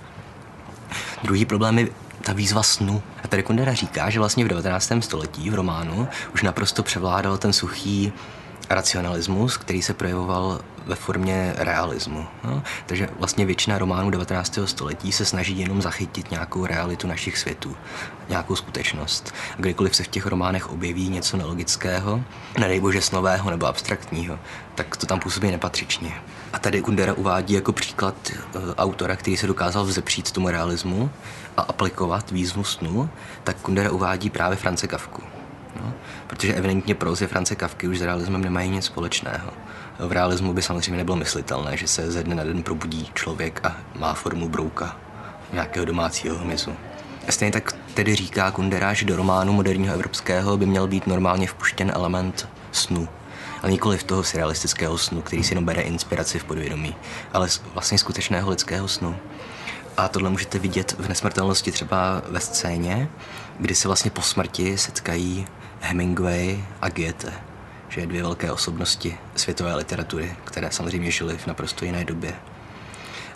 Druhý 1.23 1.45
problém 1.45 1.79
je 1.79 1.87
ta 2.23 2.33
výzva 2.33 2.63
snu. 2.63 3.03
A 3.23 3.27
tady 3.27 3.43
Kundera 3.43 3.73
říká, 3.73 4.09
že 4.09 4.19
vlastně 4.19 4.45
v 4.45 4.47
19. 4.47 4.91
století 4.99 5.49
v 5.49 5.53
románu 5.53 6.07
už 6.33 6.43
naprosto 6.43 6.83
převládal 6.83 7.37
ten 7.37 7.53
suchý 7.53 8.13
racionalismus, 8.69 9.57
který 9.57 9.81
se 9.81 9.93
projevoval 9.93 10.61
ve 10.85 10.95
formě 10.95 11.53
realismu. 11.57 12.25
No? 12.43 12.63
Takže 12.85 13.09
vlastně 13.19 13.45
většina 13.45 13.77
románů 13.77 14.09
19. 14.09 14.59
století 14.65 15.11
se 15.11 15.25
snaží 15.25 15.59
jenom 15.59 15.81
zachytit 15.81 16.31
nějakou 16.31 16.65
realitu 16.65 17.07
našich 17.07 17.37
světů, 17.37 17.75
nějakou 18.29 18.55
skutečnost. 18.55 19.33
A 19.57 19.61
kdykoliv 19.61 19.95
se 19.95 20.03
v 20.03 20.07
těch 20.07 20.25
románech 20.25 20.69
objeví 20.69 21.09
něco 21.09 21.37
nelogického, 21.37 22.23
nedej 22.59 22.79
bože 22.79 23.01
snového 23.01 23.49
nebo 23.49 23.65
abstraktního, 23.65 24.39
tak 24.75 24.97
to 24.97 25.05
tam 25.05 25.19
působí 25.19 25.51
nepatřičně. 25.51 26.13
A 26.53 26.59
tady 26.59 26.81
Kundera 26.81 27.13
uvádí 27.13 27.53
jako 27.53 27.73
příklad 27.73 28.15
uh, 28.31 28.61
autora, 28.77 29.15
který 29.15 29.37
se 29.37 29.47
dokázal 29.47 29.83
vzepřít 29.83 30.31
tomu 30.31 30.49
realismu 30.49 31.09
a 31.57 31.61
aplikovat 31.61 32.31
výzvu 32.31 32.63
snu, 32.63 33.09
tak 33.43 33.57
Kundera 33.57 33.91
uvádí 33.91 34.29
právě 34.29 34.57
France 34.57 34.87
Kafku. 34.87 35.23
No, 35.75 35.93
protože 36.27 36.53
evidentně 36.53 36.95
prozy 36.95 37.27
France 37.27 37.55
Kafky 37.55 37.87
už 37.87 37.99
s 37.99 38.01
realismem 38.01 38.41
nemají 38.41 38.69
nic 38.69 38.85
společného. 38.85 39.51
V 39.99 40.11
realismu 40.11 40.53
by 40.53 40.61
samozřejmě 40.61 40.97
nebylo 40.97 41.17
myslitelné, 41.17 41.77
že 41.77 41.87
se 41.87 42.11
ze 42.11 42.23
dne 42.23 42.35
na 42.35 42.43
den 42.43 42.63
probudí 42.63 43.11
člověk 43.13 43.65
a 43.65 43.77
má 43.95 44.13
formu 44.13 44.49
brouka, 44.49 44.97
nějakého 45.53 45.85
domácího 45.85 46.37
hmyzu. 46.37 46.73
Stejně 47.29 47.51
tak 47.51 47.71
tedy 47.93 48.15
říká 48.15 48.51
Kundera, 48.51 48.93
že 48.93 49.05
do 49.05 49.15
románu 49.15 49.53
moderního 49.53 49.93
evropského 49.93 50.57
by 50.57 50.65
měl 50.65 50.87
být 50.87 51.07
normálně 51.07 51.47
vpuštěn 51.47 51.91
element 51.95 52.49
snu. 52.71 53.07
Ale 53.63 53.71
nikoli 53.71 53.97
v 53.97 54.03
toho 54.03 54.23
surrealistického 54.23 54.97
snu, 54.97 55.21
který 55.21 55.43
si 55.43 55.51
jenom 55.51 55.65
bere 55.65 55.81
inspiraci 55.81 56.39
v 56.39 56.43
podvědomí, 56.43 56.95
ale 57.33 57.47
vlastně 57.73 57.97
skutečného 57.97 58.49
lidského 58.49 58.87
snu. 58.87 59.15
A 59.97 60.07
tohle 60.07 60.29
můžete 60.29 60.59
vidět 60.59 60.95
v 60.99 61.09
nesmrtelnosti 61.09 61.71
třeba 61.71 62.21
ve 62.29 62.39
scéně, 62.39 63.09
kdy 63.59 63.75
se 63.75 63.87
vlastně 63.87 64.11
po 64.11 64.21
smrti 64.21 64.77
setkají 64.77 65.47
Hemingway 65.79 66.63
a 66.81 66.89
Goethe, 66.89 67.33
že 67.89 68.05
dvě 68.05 68.21
velké 68.21 68.51
osobnosti 68.51 69.17
světové 69.35 69.75
literatury, 69.75 70.35
které 70.43 70.71
samozřejmě 70.71 71.11
žily 71.11 71.37
v 71.37 71.47
naprosto 71.47 71.85
jiné 71.85 72.05
době. 72.05 72.33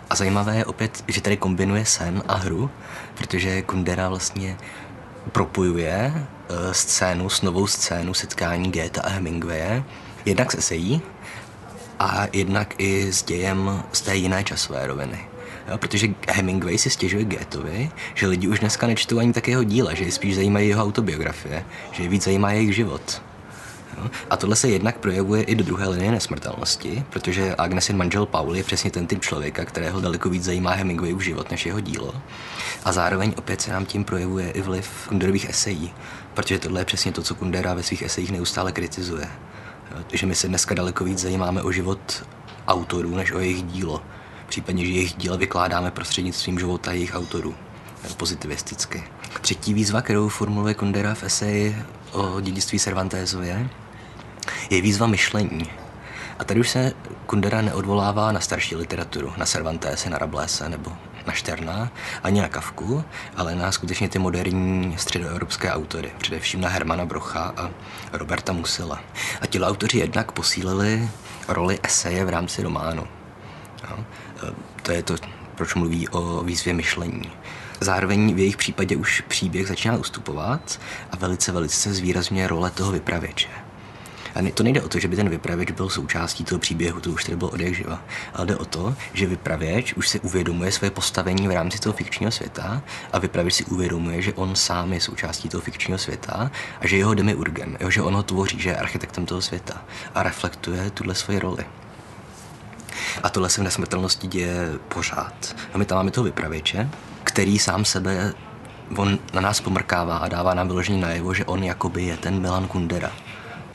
A 0.10 0.16
zajímavé 0.16 0.58
je 0.58 0.66
opět, 0.66 1.04
že 1.08 1.22
tady 1.22 1.38
kombinuje 1.38 1.86
sen 1.86 2.24
a 2.28 2.36
hru, 2.36 2.70
protože 3.18 3.62
Kundera 3.62 4.10
vlastně 4.10 4.58
propojuje 5.32 6.14
uh, 6.16 6.72
scénu 6.72 7.30
s 7.30 7.42
novou 7.42 7.68
scénu 7.68 8.14
setkání 8.14 8.72
Goethe 8.72 9.02
a 9.02 9.10
Hemingwaye, 9.10 9.84
jednak 10.26 10.52
se 10.52 10.62
sejí 10.62 11.02
a 12.00 12.28
jednak 12.34 12.76
i 12.78 13.14
s 13.14 13.24
dějem 13.24 13.84
z 13.92 14.02
té 14.02 14.16
jiné 14.16 14.44
časové 14.44 14.88
roviny. 14.88 15.26
Jo, 15.68 15.78
protože 15.78 16.08
Hemingway 16.30 16.78
si 16.78 16.90
stěžuje 16.90 17.24
Goetheovi, 17.24 17.92
že 18.14 18.28
lidi 18.28 18.48
už 18.48 18.60
dneska 18.60 18.88
nečtou 18.88 19.20
ani 19.20 19.34
tak 19.34 19.48
jeho 19.48 19.64
díla, 19.64 19.94
že 19.94 20.04
je 20.04 20.12
spíš 20.12 20.36
zajímají 20.36 20.70
jeho 20.70 20.84
autobiografie, 20.84 21.66
že 21.92 22.04
je 22.04 22.10
víc 22.10 22.24
zajímá 22.24 22.52
jejich 22.52 22.76
život. 22.76 23.22
Jo? 23.98 24.10
A 24.30 24.38
tohle 24.38 24.56
se 24.56 24.70
jednak 24.70 24.98
projevuje 24.98 25.44
i 25.44 25.56
do 25.56 25.64
druhé 25.64 25.88
linie 25.88 26.12
nesmrtelnosti, 26.12 27.04
protože 27.10 27.56
Agnesin 27.58 27.98
manžel 27.98 28.26
Paul 28.26 28.56
je 28.56 28.64
přesně 28.64 28.92
ten 28.92 29.08
typ 29.08 29.22
člověka, 29.22 29.66
kterého 29.66 30.02
daleko 30.02 30.30
víc 30.30 30.44
zajímá 30.44 30.72
Hemingwayův 30.72 31.24
život 31.24 31.52
než 31.52 31.66
jeho 31.66 31.80
dílo. 31.80 32.14
A 32.84 32.92
zároveň 32.92 33.34
opět 33.38 33.62
se 33.62 33.72
nám 33.72 33.86
tím 33.86 34.04
projevuje 34.04 34.52
i 34.52 34.62
vliv 34.62 34.90
Kunderových 35.08 35.50
esejí, 35.50 35.94
protože 36.34 36.60
tohle 36.60 36.82
je 36.82 36.86
přesně 36.86 37.12
to, 37.12 37.24
co 37.24 37.36
Kundera 37.36 37.74
ve 37.74 37.84
svých 37.84 38.02
esejích 38.02 38.32
neustále 38.32 38.72
kritizuje. 38.72 39.28
Že 40.14 40.26
my 40.26 40.36
se 40.36 40.48
dneska 40.48 40.76
daleko 40.76 41.04
víc 41.04 41.20
zajímáme 41.20 41.62
o 41.62 41.72
život 41.72 42.26
autorů, 42.68 43.16
než 43.16 43.32
o 43.32 43.40
jejich 43.40 43.64
dílo 43.64 44.02
případně, 44.48 44.86
že 44.86 44.92
jejich 44.92 45.14
díla 45.14 45.38
vykládáme 45.38 45.92
prostřednictvím 45.92 46.60
života 46.60 46.92
jejich 46.92 47.16
autorů 47.16 47.56
pozitivisticky. 48.18 49.04
Třetí 49.42 49.74
výzva, 49.74 50.02
kterou 50.02 50.30
formuluje 50.30 50.74
Kundera 50.74 51.14
v 51.14 51.24
eseji 51.24 51.78
o 52.12 52.42
dědictví 52.42 52.80
Cervantésově, 52.80 53.70
je 54.70 54.82
výzva 54.82 55.08
myšlení. 55.08 55.68
A 56.40 56.44
tady 56.44 56.60
už 56.60 56.70
se 56.70 56.94
Kundera 57.26 57.62
neodvolává 57.62 58.32
na 58.32 58.40
starší 58.40 58.76
literaturu, 58.76 59.34
na 59.38 59.46
Cervantése, 59.46 60.10
na 60.10 60.18
Rablese 60.18 60.70
nebo 60.70 60.92
na 61.28 61.34
Šterna, 61.34 61.92
ani 62.24 62.42
na 62.42 62.48
Kavku, 62.48 63.04
ale 63.36 63.56
na 63.56 63.72
skutečně 63.72 64.10
ty 64.10 64.20
moderní 64.20 64.96
středoevropské 64.98 65.72
autory, 65.72 66.12
především 66.18 66.62
na 66.62 66.70
Hermana 66.70 67.06
Brocha 67.06 67.54
a 67.58 67.70
Roberta 68.14 68.54
Musila. 68.54 69.00
A 69.42 69.46
ti 69.46 69.62
autoři 69.62 69.98
jednak 69.98 70.32
posílili 70.32 71.10
roli 71.48 71.80
eseje 71.84 72.26
v 72.26 72.30
rámci 72.30 72.64
románu. 72.64 73.08
No, 73.90 74.06
to 74.82 74.92
je 74.92 75.04
to, 75.04 75.16
proč 75.56 75.76
mluví 75.76 76.10
o 76.10 76.44
výzvě 76.44 76.74
myšlení. 76.74 77.32
Zároveň 77.80 78.36
v 78.36 78.40
jejich 78.40 78.58
případě 78.58 78.96
už 78.96 79.22
příběh 79.22 79.68
začíná 79.68 79.98
ustupovat 79.98 80.80
a 81.12 81.18
velice, 81.18 81.52
velice 81.52 81.94
zvýrazňuje 81.94 82.48
role 82.48 82.72
toho 82.72 82.92
vypravěče. 82.92 83.63
A 84.36 84.52
to 84.54 84.64
nejde 84.64 84.82
o 84.82 84.90
to, 84.90 85.00
že 85.00 85.08
by 85.08 85.16
ten 85.16 85.30
vypravěč 85.30 85.72
byl 85.72 85.90
součástí 85.90 86.44
toho 86.44 86.60
příběhu, 86.60 87.00
to 87.00 87.10
už 87.10 87.24
tady 87.24 87.36
bylo 87.36 87.52
od 87.52 87.60
jak 87.60 87.74
živa, 87.74 88.02
ale 88.34 88.46
jde 88.46 88.56
o 88.56 88.66
to, 88.66 88.96
že 89.14 89.26
vypravěč 89.26 89.94
už 89.94 90.10
si 90.10 90.20
uvědomuje 90.20 90.72
své 90.72 90.90
postavení 90.90 91.48
v 91.48 91.52
rámci 91.52 91.80
toho 91.80 91.94
fikčního 91.94 92.32
světa 92.32 92.82
a 93.14 93.20
vypravěč 93.20 93.54
si 93.54 93.66
uvědomuje, 93.66 94.22
že 94.22 94.34
on 94.34 94.56
sám 94.56 94.94
je 94.94 95.02
součástí 95.02 95.50
toho 95.50 95.62
fikčního 95.62 96.00
světa 96.00 96.52
a 96.82 96.88
že 96.88 96.98
jeho 96.98 97.14
demiurgem, 97.14 97.78
jo, 97.80 97.90
že 97.90 98.02
on 98.02 98.14
ho 98.14 98.24
tvoří, 98.24 98.60
že 98.60 98.70
je 98.70 98.78
architektem 98.78 99.26
toho 99.26 99.42
světa 99.42 99.86
a 100.16 100.24
reflektuje 100.24 100.90
tuhle 100.90 101.16
svoji 101.16 101.40
roli. 101.40 101.66
A 103.24 103.30
tohle 103.30 103.50
se 103.50 103.62
v 103.62 103.64
nesmrtelnosti 103.64 104.28
děje 104.28 104.70
pořád. 104.88 105.56
A 105.74 105.78
my 105.78 105.86
tam 105.86 105.96
máme 105.98 106.12
toho 106.12 106.26
vypravěče, 106.26 106.90
který 107.24 107.60
sám 107.60 107.86
sebe 107.86 108.34
on 108.98 109.20
na 109.34 109.42
nás 109.42 109.62
pomrkává 109.62 110.18
a 110.18 110.28
dává 110.28 110.54
nám 110.54 110.68
vyložení 110.68 111.02
najevo, 111.02 111.34
že 111.34 111.46
on 111.46 111.64
jakoby 111.64 112.04
je 112.04 112.18
ten 112.18 112.40
Milan 112.40 112.68
Kundera. 112.68 113.12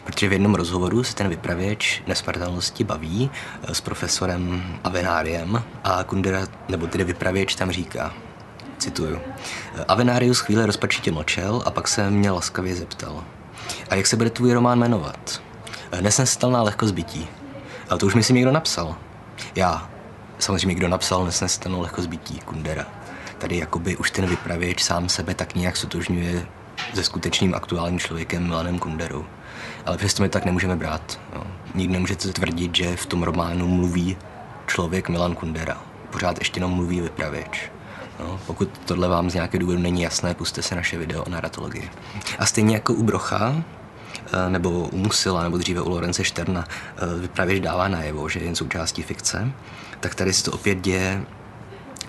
Protože 0.09 0.29
v 0.29 0.33
jednom 0.33 0.55
rozhovoru 0.55 1.05
se 1.05 1.15
ten 1.15 1.29
vypravěč 1.29 2.03
nesmrtelnosti 2.07 2.85
baví 2.85 3.31
eh, 3.62 3.75
s 3.75 3.81
profesorem 3.81 4.62
Avenáriem 4.85 5.62
a 5.85 6.05
Kundera, 6.05 6.47
nebo 6.69 6.87
tedy 6.87 7.05
vypravěč 7.05 7.55
tam 7.55 7.71
říká, 7.71 8.15
cituju, 8.79 9.19
Avenarius 9.88 10.41
chvíli 10.41 10.67
rozpačitě 10.67 11.12
mlčel 11.12 11.62
a 11.67 11.71
pak 11.71 11.88
se 11.88 12.11
mě 12.11 12.31
laskavě 12.31 12.75
zeptal. 12.75 13.25
A 13.91 13.95
jak 13.95 14.07
se 14.07 14.17
bude 14.17 14.31
tvůj 14.31 14.53
román 14.53 14.79
jmenovat? 14.79 15.43
Eh, 15.93 16.03
Nesnestelná 16.03 16.62
lehkost 16.62 16.95
bytí. 16.95 17.29
Ale 17.91 17.99
to 17.99 18.07
už 18.07 18.15
mi 18.15 18.23
si 18.23 18.33
někdo 18.33 18.53
napsal. 18.53 18.97
Já. 19.55 19.91
Samozřejmě 20.38 20.75
kdo 20.75 20.88
napsal 20.88 21.25
Nesnestelnou 21.25 21.81
lehkost 21.81 22.09
bytí, 22.09 22.38
Kundera. 22.38 22.87
Tady 23.38 23.59
jakoby 23.59 23.97
už 23.97 24.11
ten 24.11 24.27
vypravěč 24.27 24.83
sám 24.83 25.09
sebe 25.09 25.35
tak 25.35 25.55
nějak 25.55 25.77
sotožňuje 25.77 26.47
se 26.95 27.05
skutečným 27.05 27.55
aktuálním 27.55 27.99
člověkem 27.99 28.47
Milanem 28.47 28.79
Kunderou. 28.79 29.25
Ale 29.88 29.97
přesto 29.97 30.23
my 30.23 30.28
tak 30.28 30.45
nemůžeme 30.45 30.76
brát. 30.76 31.21
Jo. 31.35 31.42
Nikdy 31.75 31.92
nemůžete 31.92 32.33
tvrdit, 32.33 32.76
že 32.76 32.97
v 32.97 33.07
tom 33.07 33.23
románu 33.23 33.68
mluví 33.68 34.16
člověk 34.66 35.09
Milan 35.09 35.35
Kundera. 35.35 35.83
Pořád 36.11 36.38
ještě 36.38 36.59
jenom 36.59 36.73
mluví 36.73 37.00
vypravěč. 37.00 37.71
No, 38.21 38.40
pokud 38.47 38.71
tohle 38.85 39.09
vám 39.09 39.30
z 39.30 39.35
nějakého 39.35 39.61
důvodu 39.61 39.78
není 39.78 40.02
jasné, 40.02 40.35
puste 40.35 40.62
se 40.62 40.75
naše 40.75 40.99
video 40.99 41.25
o 41.25 41.30
narratologii. 41.30 41.90
A 42.38 42.47
stejně 42.47 42.75
jako 42.75 42.95
u 42.95 43.02
Brocha, 43.02 43.54
eh, 43.57 44.50
nebo 44.50 44.71
u 44.71 44.97
Musila, 44.97 45.42
nebo 45.42 45.59
dříve 45.59 45.80
u 45.80 45.88
Lorence 45.90 46.25
Šterna, 46.25 46.64
eh, 46.68 47.21
vypravěč 47.21 47.61
dává 47.61 47.88
najevo, 47.88 48.28
že 48.28 48.40
je 48.40 48.45
jen 48.45 48.54
součástí 48.54 49.02
fikce, 49.02 49.52
tak 50.00 50.14
tady 50.14 50.33
se 50.33 50.45
to 50.45 50.52
opět 50.52 50.80
děje 50.80 51.23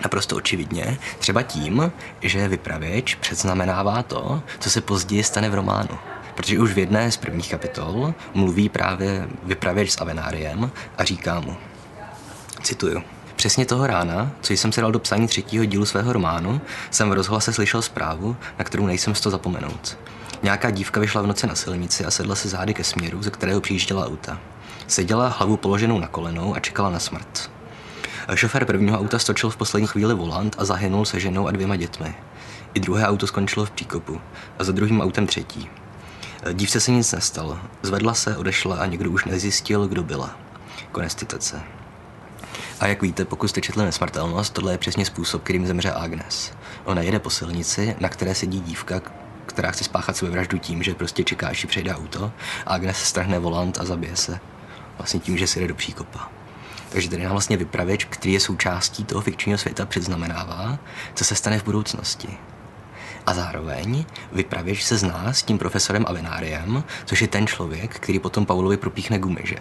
naprosto 0.02 0.36
očividně, 0.36 0.98
třeba 1.18 1.42
tím, 1.42 1.92
že 2.20 2.48
vypravěč 2.48 3.14
předznamenává 3.14 4.02
to, 4.02 4.42
co 4.58 4.70
se 4.70 4.80
později 4.80 5.24
stane 5.24 5.50
v 5.50 5.54
románu. 5.54 5.98
Protože 6.40 6.58
už 6.58 6.72
v 6.72 6.78
jedné 6.78 7.12
z 7.12 7.16
prvních 7.16 7.50
kapitol 7.50 8.14
mluví 8.34 8.68
právě 8.68 9.28
vypravěč 9.42 9.90
s 9.90 10.00
Avenáriem 10.00 10.70
a 10.98 11.04
říká 11.04 11.40
mu, 11.40 11.56
cituju, 12.62 13.02
Přesně 13.36 13.66
toho 13.66 13.86
rána, 13.86 14.30
co 14.40 14.52
jsem 14.52 14.72
se 14.72 14.80
dal 14.80 14.92
do 14.92 14.98
psání 14.98 15.26
třetího 15.26 15.64
dílu 15.64 15.86
svého 15.86 16.12
románu, 16.12 16.60
jsem 16.90 17.10
v 17.10 17.12
rozhlase 17.12 17.52
slyšel 17.52 17.82
zprávu, 17.82 18.36
na 18.58 18.64
kterou 18.64 18.86
nejsem 18.86 19.14
z 19.14 19.20
to 19.20 19.30
zapomenout. 19.30 19.98
Nějaká 20.42 20.70
dívka 20.70 21.00
vyšla 21.00 21.22
v 21.22 21.26
noci 21.26 21.46
na 21.46 21.54
silnici 21.54 22.04
a 22.04 22.10
sedla 22.10 22.34
se 22.34 22.48
zády 22.48 22.74
ke 22.74 22.84
směru, 22.84 23.22
ze 23.22 23.30
kterého 23.30 23.60
přijížděla 23.60 24.06
auta. 24.06 24.38
Seděla 24.86 25.28
hlavu 25.28 25.56
položenou 25.56 25.98
na 25.98 26.06
kolenou 26.06 26.56
a 26.56 26.60
čekala 26.60 26.90
na 26.90 26.98
smrt. 26.98 27.50
Šofér 28.34 28.64
prvního 28.64 28.98
auta 28.98 29.18
stočil 29.18 29.50
v 29.50 29.56
poslední 29.56 29.86
chvíli 29.86 30.14
volant 30.14 30.56
a 30.58 30.64
zahynul 30.64 31.04
se 31.04 31.20
ženou 31.20 31.46
a 31.46 31.50
dvěma 31.50 31.76
dětmi. 31.76 32.14
I 32.74 32.80
druhé 32.80 33.06
auto 33.06 33.26
skončilo 33.26 33.66
v 33.66 33.70
příkopu 33.70 34.20
a 34.58 34.64
za 34.64 34.72
druhým 34.72 35.00
autem 35.00 35.26
třetí. 35.26 35.70
Dívce 36.52 36.80
se 36.80 36.90
nic 36.90 37.12
nestalo. 37.12 37.58
Zvedla 37.82 38.14
se, 38.14 38.36
odešla 38.36 38.76
a 38.76 38.86
někdo 38.86 39.10
už 39.10 39.24
nezjistil, 39.24 39.88
kdo 39.88 40.02
byla. 40.02 40.36
Konec 40.92 41.14
citace. 41.14 41.62
A 42.80 42.86
jak 42.86 43.02
víte, 43.02 43.24
pokud 43.24 43.48
jste 43.48 43.60
četli 43.60 43.84
Nesmrtelnost, 43.84 44.52
tohle 44.52 44.72
je 44.72 44.78
přesně 44.78 45.04
způsob, 45.04 45.42
kterým 45.42 45.66
zemře 45.66 45.92
Agnes. 45.92 46.52
Ona 46.84 47.02
jede 47.02 47.18
po 47.18 47.30
silnici, 47.30 47.96
na 48.00 48.08
které 48.08 48.34
sedí 48.34 48.60
dívka, 48.60 49.00
která 49.46 49.70
chce 49.70 49.84
spáchat 49.84 50.16
sebevraždu 50.16 50.58
tím, 50.58 50.82
že 50.82 50.94
prostě 50.94 51.24
čeká, 51.24 51.48
až 51.48 51.64
přejde 51.64 51.94
auto. 51.94 52.32
A 52.66 52.74
Agnes 52.74 52.96
strhne 52.96 53.38
volant 53.38 53.78
a 53.80 53.84
zabije 53.84 54.16
se. 54.16 54.40
Vlastně 54.98 55.20
tím, 55.20 55.38
že 55.38 55.46
si 55.46 55.60
jde 55.60 55.68
do 55.68 55.74
příkopa. 55.74 56.30
Takže 56.88 57.10
tady 57.10 57.22
nám 57.22 57.32
vlastně 57.32 57.56
vypravěč, 57.56 58.04
který 58.04 58.34
je 58.34 58.40
součástí 58.40 59.04
toho 59.04 59.20
fikčního 59.20 59.58
světa, 59.58 59.86
předznamenává, 59.86 60.78
co 61.14 61.24
se 61.24 61.34
stane 61.34 61.58
v 61.58 61.64
budoucnosti. 61.64 62.38
A 63.26 63.34
zároveň 63.34 64.04
vypravěč 64.32 64.84
se 64.84 64.96
zná 64.96 65.32
s 65.32 65.42
tím 65.42 65.58
profesorem 65.58 66.04
Avenáriem, 66.08 66.84
což 67.04 67.22
je 67.22 67.28
ten 67.28 67.46
člověk, 67.46 67.94
který 67.96 68.18
potom 68.18 68.46
Paulovi 68.46 68.76
propíchne 68.76 69.18
gumy, 69.18 69.40
že? 69.44 69.56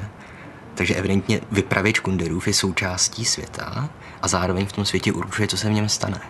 Takže 0.76 0.96
evidentně 0.96 1.42
vypravěč 1.52 2.00
Kunderův 2.00 2.48
je 2.48 2.54
součástí 2.54 3.26
světa 3.26 3.90
a 4.22 4.28
zároveň 4.28 4.66
v 4.66 4.72
tom 4.72 4.86
světě 4.86 5.12
určuje, 5.12 5.48
co 5.48 5.58
se 5.58 5.70
v 5.70 5.74
něm 5.74 5.90
stane. 5.90 6.22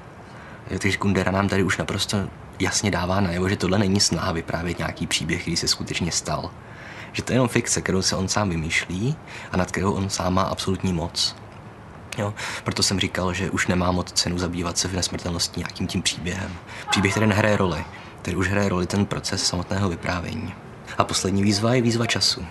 Takže 0.79 0.97
Kundera 0.97 1.31
nám 1.31 1.49
tady 1.49 1.63
už 1.63 1.77
naprosto 1.77 2.17
jasně 2.59 2.91
dává 2.91 3.21
najevo, 3.21 3.49
že 3.49 3.57
tohle 3.57 3.79
není 3.79 3.99
snaha 3.99 4.31
vyprávět 4.31 4.77
nějaký 4.77 5.07
příběh, 5.07 5.41
který 5.41 5.57
se 5.57 5.67
skutečně 5.67 6.11
stal. 6.11 6.51
Že 7.11 7.23
to 7.23 7.31
je 7.31 7.35
jenom 7.35 7.47
fikce, 7.47 7.81
kterou 7.81 8.01
se 8.01 8.15
on 8.15 8.27
sám 8.27 8.49
vymýšlí 8.49 9.15
a 9.51 9.57
nad 9.57 9.71
kterou 9.71 9.91
on 9.91 10.09
sám 10.09 10.33
má 10.33 10.41
absolutní 10.41 10.93
moc. 10.93 11.35
Jo? 12.19 12.33
Proto 12.63 12.83
jsem 12.83 12.99
říkal, 12.99 13.33
že 13.33 13.49
už 13.49 13.67
nemá 13.67 13.91
moc 13.91 14.11
cenu 14.11 14.37
zabývat 14.37 14.77
se 14.77 14.87
v 14.87 14.93
nesmrtelnosti 14.93 15.59
nějakým 15.59 15.87
tím 15.87 16.01
příběhem. 16.01 16.51
Příběh, 16.89 17.13
který 17.13 17.27
nehraje 17.27 17.57
roli. 17.57 17.85
Který 18.21 18.37
už 18.37 18.47
hraje 18.47 18.69
roli 18.69 18.85
ten 18.85 19.05
proces 19.05 19.43
samotného 19.43 19.89
vyprávění. 19.89 20.53
A 20.97 21.03
poslední 21.03 21.43
výzva 21.43 21.73
je 21.73 21.81
výzva 21.81 22.05
času. 22.05 22.45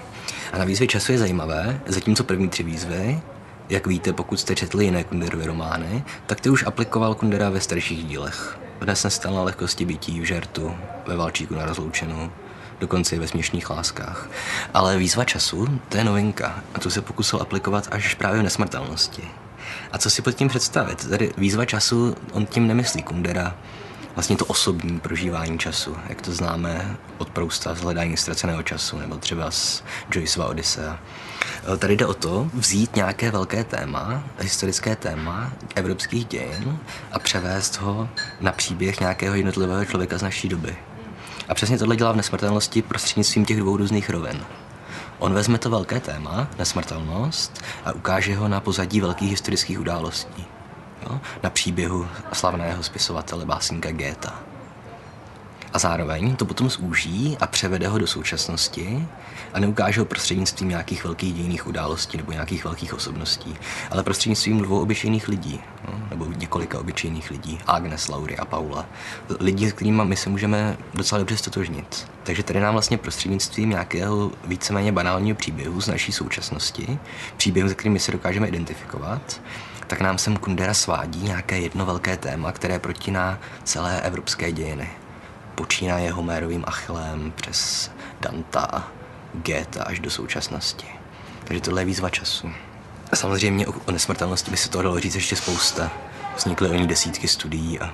A 0.53 0.59
na 0.59 0.65
výzvě 0.65 0.89
času 0.89 1.13
je 1.13 1.19
zajímavé, 1.19 1.81
zatímco 1.87 2.25
první 2.25 2.49
tři 2.49 2.63
výzvy, 2.63 3.21
jak 3.69 3.87
víte, 3.87 4.13
pokud 4.13 4.41
jste 4.41 4.55
četli 4.55 4.85
jiné 4.85 5.05
Kunderovy 5.05 5.47
romány, 5.47 6.05
tak 6.27 6.41
ty 6.41 6.51
už 6.51 6.65
aplikoval 6.67 7.15
Kundera 7.15 7.51
ve 7.51 7.61
starších 7.61 8.05
dílech. 8.05 8.59
Dnes 8.81 9.01
se 9.01 9.11
stal 9.11 9.35
na 9.35 9.43
lehkosti 9.43 9.85
bytí 9.85 10.21
v 10.21 10.25
žertu, 10.25 10.75
ve 11.07 11.17
Valčíku 11.17 11.55
na 11.55 11.65
rozloučenou, 11.65 12.31
dokonce 12.81 13.17
i 13.17 13.19
ve 13.19 13.29
směšných 13.29 13.71
láskách. 13.71 14.31
Ale 14.75 14.97
výzva 14.97 15.25
času, 15.25 15.81
to 15.89 15.97
je 15.97 16.05
novinka 16.05 16.63
a 16.75 16.81
tu 16.81 16.91
se 16.91 17.03
pokusil 17.03 17.43
aplikovat 17.43 17.89
až 17.91 18.15
právě 18.15 18.41
v 18.41 18.45
nesmrtelnosti. 18.45 19.23
A 19.93 19.99
co 19.99 20.11
si 20.11 20.23
pod 20.23 20.33
tím 20.33 20.49
představit? 20.49 21.09
Tady 21.09 21.33
výzva 21.37 21.65
času, 21.65 22.17
on 22.33 22.47
tím 22.47 22.67
nemyslí 22.67 23.03
Kundera, 23.03 23.55
vlastně 24.15 24.37
to 24.37 24.45
osobní 24.45 25.01
prožívání 25.01 25.59
času, 25.59 25.97
jak 26.09 26.23
to 26.23 26.33
známe 26.33 26.97
od 27.19 27.31
Prousta 27.31 27.75
z 27.75 27.81
hledání 27.81 28.17
ztraceného 28.17 28.63
času, 28.63 28.99
nebo 28.99 29.17
třeba 29.17 29.51
z 29.51 29.85
Joyceova 30.15 30.49
Odyssea. 30.49 30.99
Tady 31.79 31.97
jde 31.97 32.07
o 32.07 32.15
to 32.15 32.51
vzít 32.55 32.97
nějaké 32.97 33.31
velké 33.31 33.65
téma, 33.65 34.25
historické 34.39 34.97
téma 34.97 35.53
evropských 35.75 36.25
dějin 36.25 36.79
a 37.13 37.19
převést 37.19 37.77
ho 37.77 38.09
na 38.41 38.53
příběh 38.53 39.01
nějakého 39.01 39.35
jednotlivého 39.35 39.85
člověka 39.85 40.19
z 40.19 40.23
naší 40.23 40.49
doby. 40.49 40.77
A 41.49 41.55
přesně 41.55 41.79
tohle 41.79 41.97
dělá 41.97 42.13
v 42.13 42.17
nesmrtelnosti 42.17 42.83
prostřednictvím 42.83 43.45
těch 43.45 43.61
dvou 43.61 43.77
různých 43.77 44.11
rovin. 44.11 44.41
On 45.19 45.35
vezme 45.35 45.59
to 45.59 45.71
velké 45.71 46.01
téma, 46.01 46.49
nesmrtelnost, 46.59 47.65
a 47.85 47.93
ukáže 47.93 48.37
ho 48.37 48.49
na 48.49 48.61
pozadí 48.61 49.01
velkých 49.01 49.31
historických 49.31 49.81
událostí. 49.81 50.45
Jo? 51.03 51.21
Na 51.43 51.51
příběhu 51.51 52.07
slavného 52.33 52.83
spisovatele 52.83 53.45
básníka 53.45 53.91
Géta 53.91 54.48
a 55.73 55.79
zároveň 55.79 56.37
to 56.37 56.45
potom 56.45 56.71
zúží 56.71 57.37
a 57.41 57.47
převede 57.47 57.89
ho 57.89 57.99
do 57.99 58.07
současnosti 58.07 59.09
a 59.53 59.61
neukáže 59.61 60.01
ho 60.01 60.05
prostřednictvím 60.05 60.69
nějakých 60.69 61.05
velkých 61.05 61.35
dějných 61.35 61.67
událostí 61.67 62.17
nebo 62.17 62.33
nějakých 62.33 62.65
velkých 62.65 62.95
osobností, 62.95 63.57
ale 63.91 64.03
prostřednictvím 64.03 64.61
dvou 64.61 64.81
obyčejných 64.81 65.29
lidí, 65.29 65.61
no, 65.89 66.01
nebo 66.11 66.27
několika 66.37 66.79
obyčejných 66.79 67.31
lidí, 67.31 67.59
Agnes, 67.67 68.09
Laury 68.09 68.37
a 68.37 68.45
Paula. 68.45 68.87
Lidi, 69.41 69.71
s 69.71 69.73
kterými 69.73 70.05
my 70.05 70.17
se 70.17 70.31
můžeme 70.31 70.77
docela 70.95 71.19
dobře 71.19 71.37
stotožnit. 71.37 72.09
Takže 72.23 72.43
tady 72.43 72.61
nám 72.61 72.73
vlastně 72.73 72.99
prostřednictvím 72.99 73.71
nějakého 73.71 74.33
víceméně 74.45 74.93
banálního 74.93 75.37
příběhu 75.37 75.81
z 75.81 75.89
naší 75.89 76.13
současnosti, 76.13 76.99
příběhu, 77.37 77.69
se 77.69 77.75
kterým 77.75 77.93
my 77.93 77.99
se 77.99 78.13
dokážeme 78.13 78.49
identifikovat, 78.49 79.41
tak 79.87 80.01
nám 80.01 80.19
sem 80.19 80.37
Kundera 80.37 80.75
svádí 80.75 81.23
nějaké 81.23 81.59
jedno 81.59 81.87
velké 81.87 82.17
téma, 82.17 82.53
které 82.53 82.79
protiná 82.79 83.39
celé 83.65 84.01
evropské 84.01 84.53
dějiny 84.53 84.89
počínaje 85.59 86.13
Homérovým 86.13 86.65
Achillem 86.67 87.33
přes 87.37 87.91
Danta, 88.21 88.89
Goethe 89.35 89.81
až 89.81 90.01
do 90.01 90.11
současnosti. 90.11 90.87
Takže 91.45 91.61
tohle 91.61 91.81
je 91.81 91.85
výzva 91.87 92.11
času. 92.11 92.51
A 93.13 93.17
samozřejmě 93.17 93.67
o, 93.67 93.93
nesmrtelnosti 93.93 94.51
by 94.51 94.57
se 94.57 94.71
toho 94.71 94.83
dalo 94.83 95.01
říct 95.01 95.15
ještě 95.15 95.37
spousta. 95.37 95.91
Vznikly 96.37 96.69
o 96.69 96.75
ní 96.75 96.87
desítky 96.87 97.29
studií 97.29 97.81
a 97.81 97.93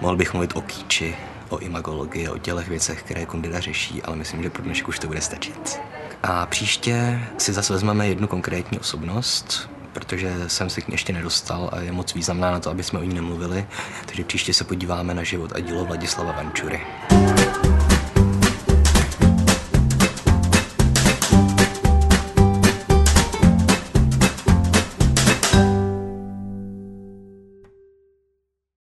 mohl 0.00 0.16
bych 0.16 0.32
mluvit 0.32 0.56
o 0.56 0.60
kýči, 0.60 1.16
o 1.48 1.58
imagologii, 1.58 2.28
o 2.28 2.38
tělech 2.38 2.68
věcech, 2.68 3.02
které 3.02 3.26
Kundera 3.26 3.60
řeší, 3.60 4.02
ale 4.02 4.16
myslím, 4.16 4.42
že 4.42 4.50
pro 4.50 4.62
dnešek 4.62 4.88
už 4.88 4.98
to 4.98 5.06
bude 5.06 5.20
stačit. 5.20 5.80
A 6.22 6.46
příště 6.46 7.20
si 7.38 7.52
zase 7.52 7.72
vezmeme 7.72 8.08
jednu 8.08 8.26
konkrétní 8.26 8.78
osobnost, 8.78 9.70
protože 9.94 10.34
jsem 10.46 10.70
se 10.70 10.80
k 10.80 10.88
ní 10.88 10.94
ještě 10.94 11.12
nedostal 11.12 11.70
a 11.72 11.80
je 11.80 11.92
moc 11.92 12.14
významná 12.14 12.50
na 12.50 12.60
to, 12.60 12.70
aby 12.70 12.82
jsme 12.82 12.98
o 12.98 13.02
ní 13.02 13.14
nemluvili. 13.14 13.66
Takže 14.06 14.24
příště 14.24 14.54
se 14.54 14.64
podíváme 14.64 15.14
na 15.14 15.22
život 15.22 15.52
a 15.54 15.60
dílo 15.60 15.84
Vladislava 15.84 16.32
Vančury. 16.32 16.80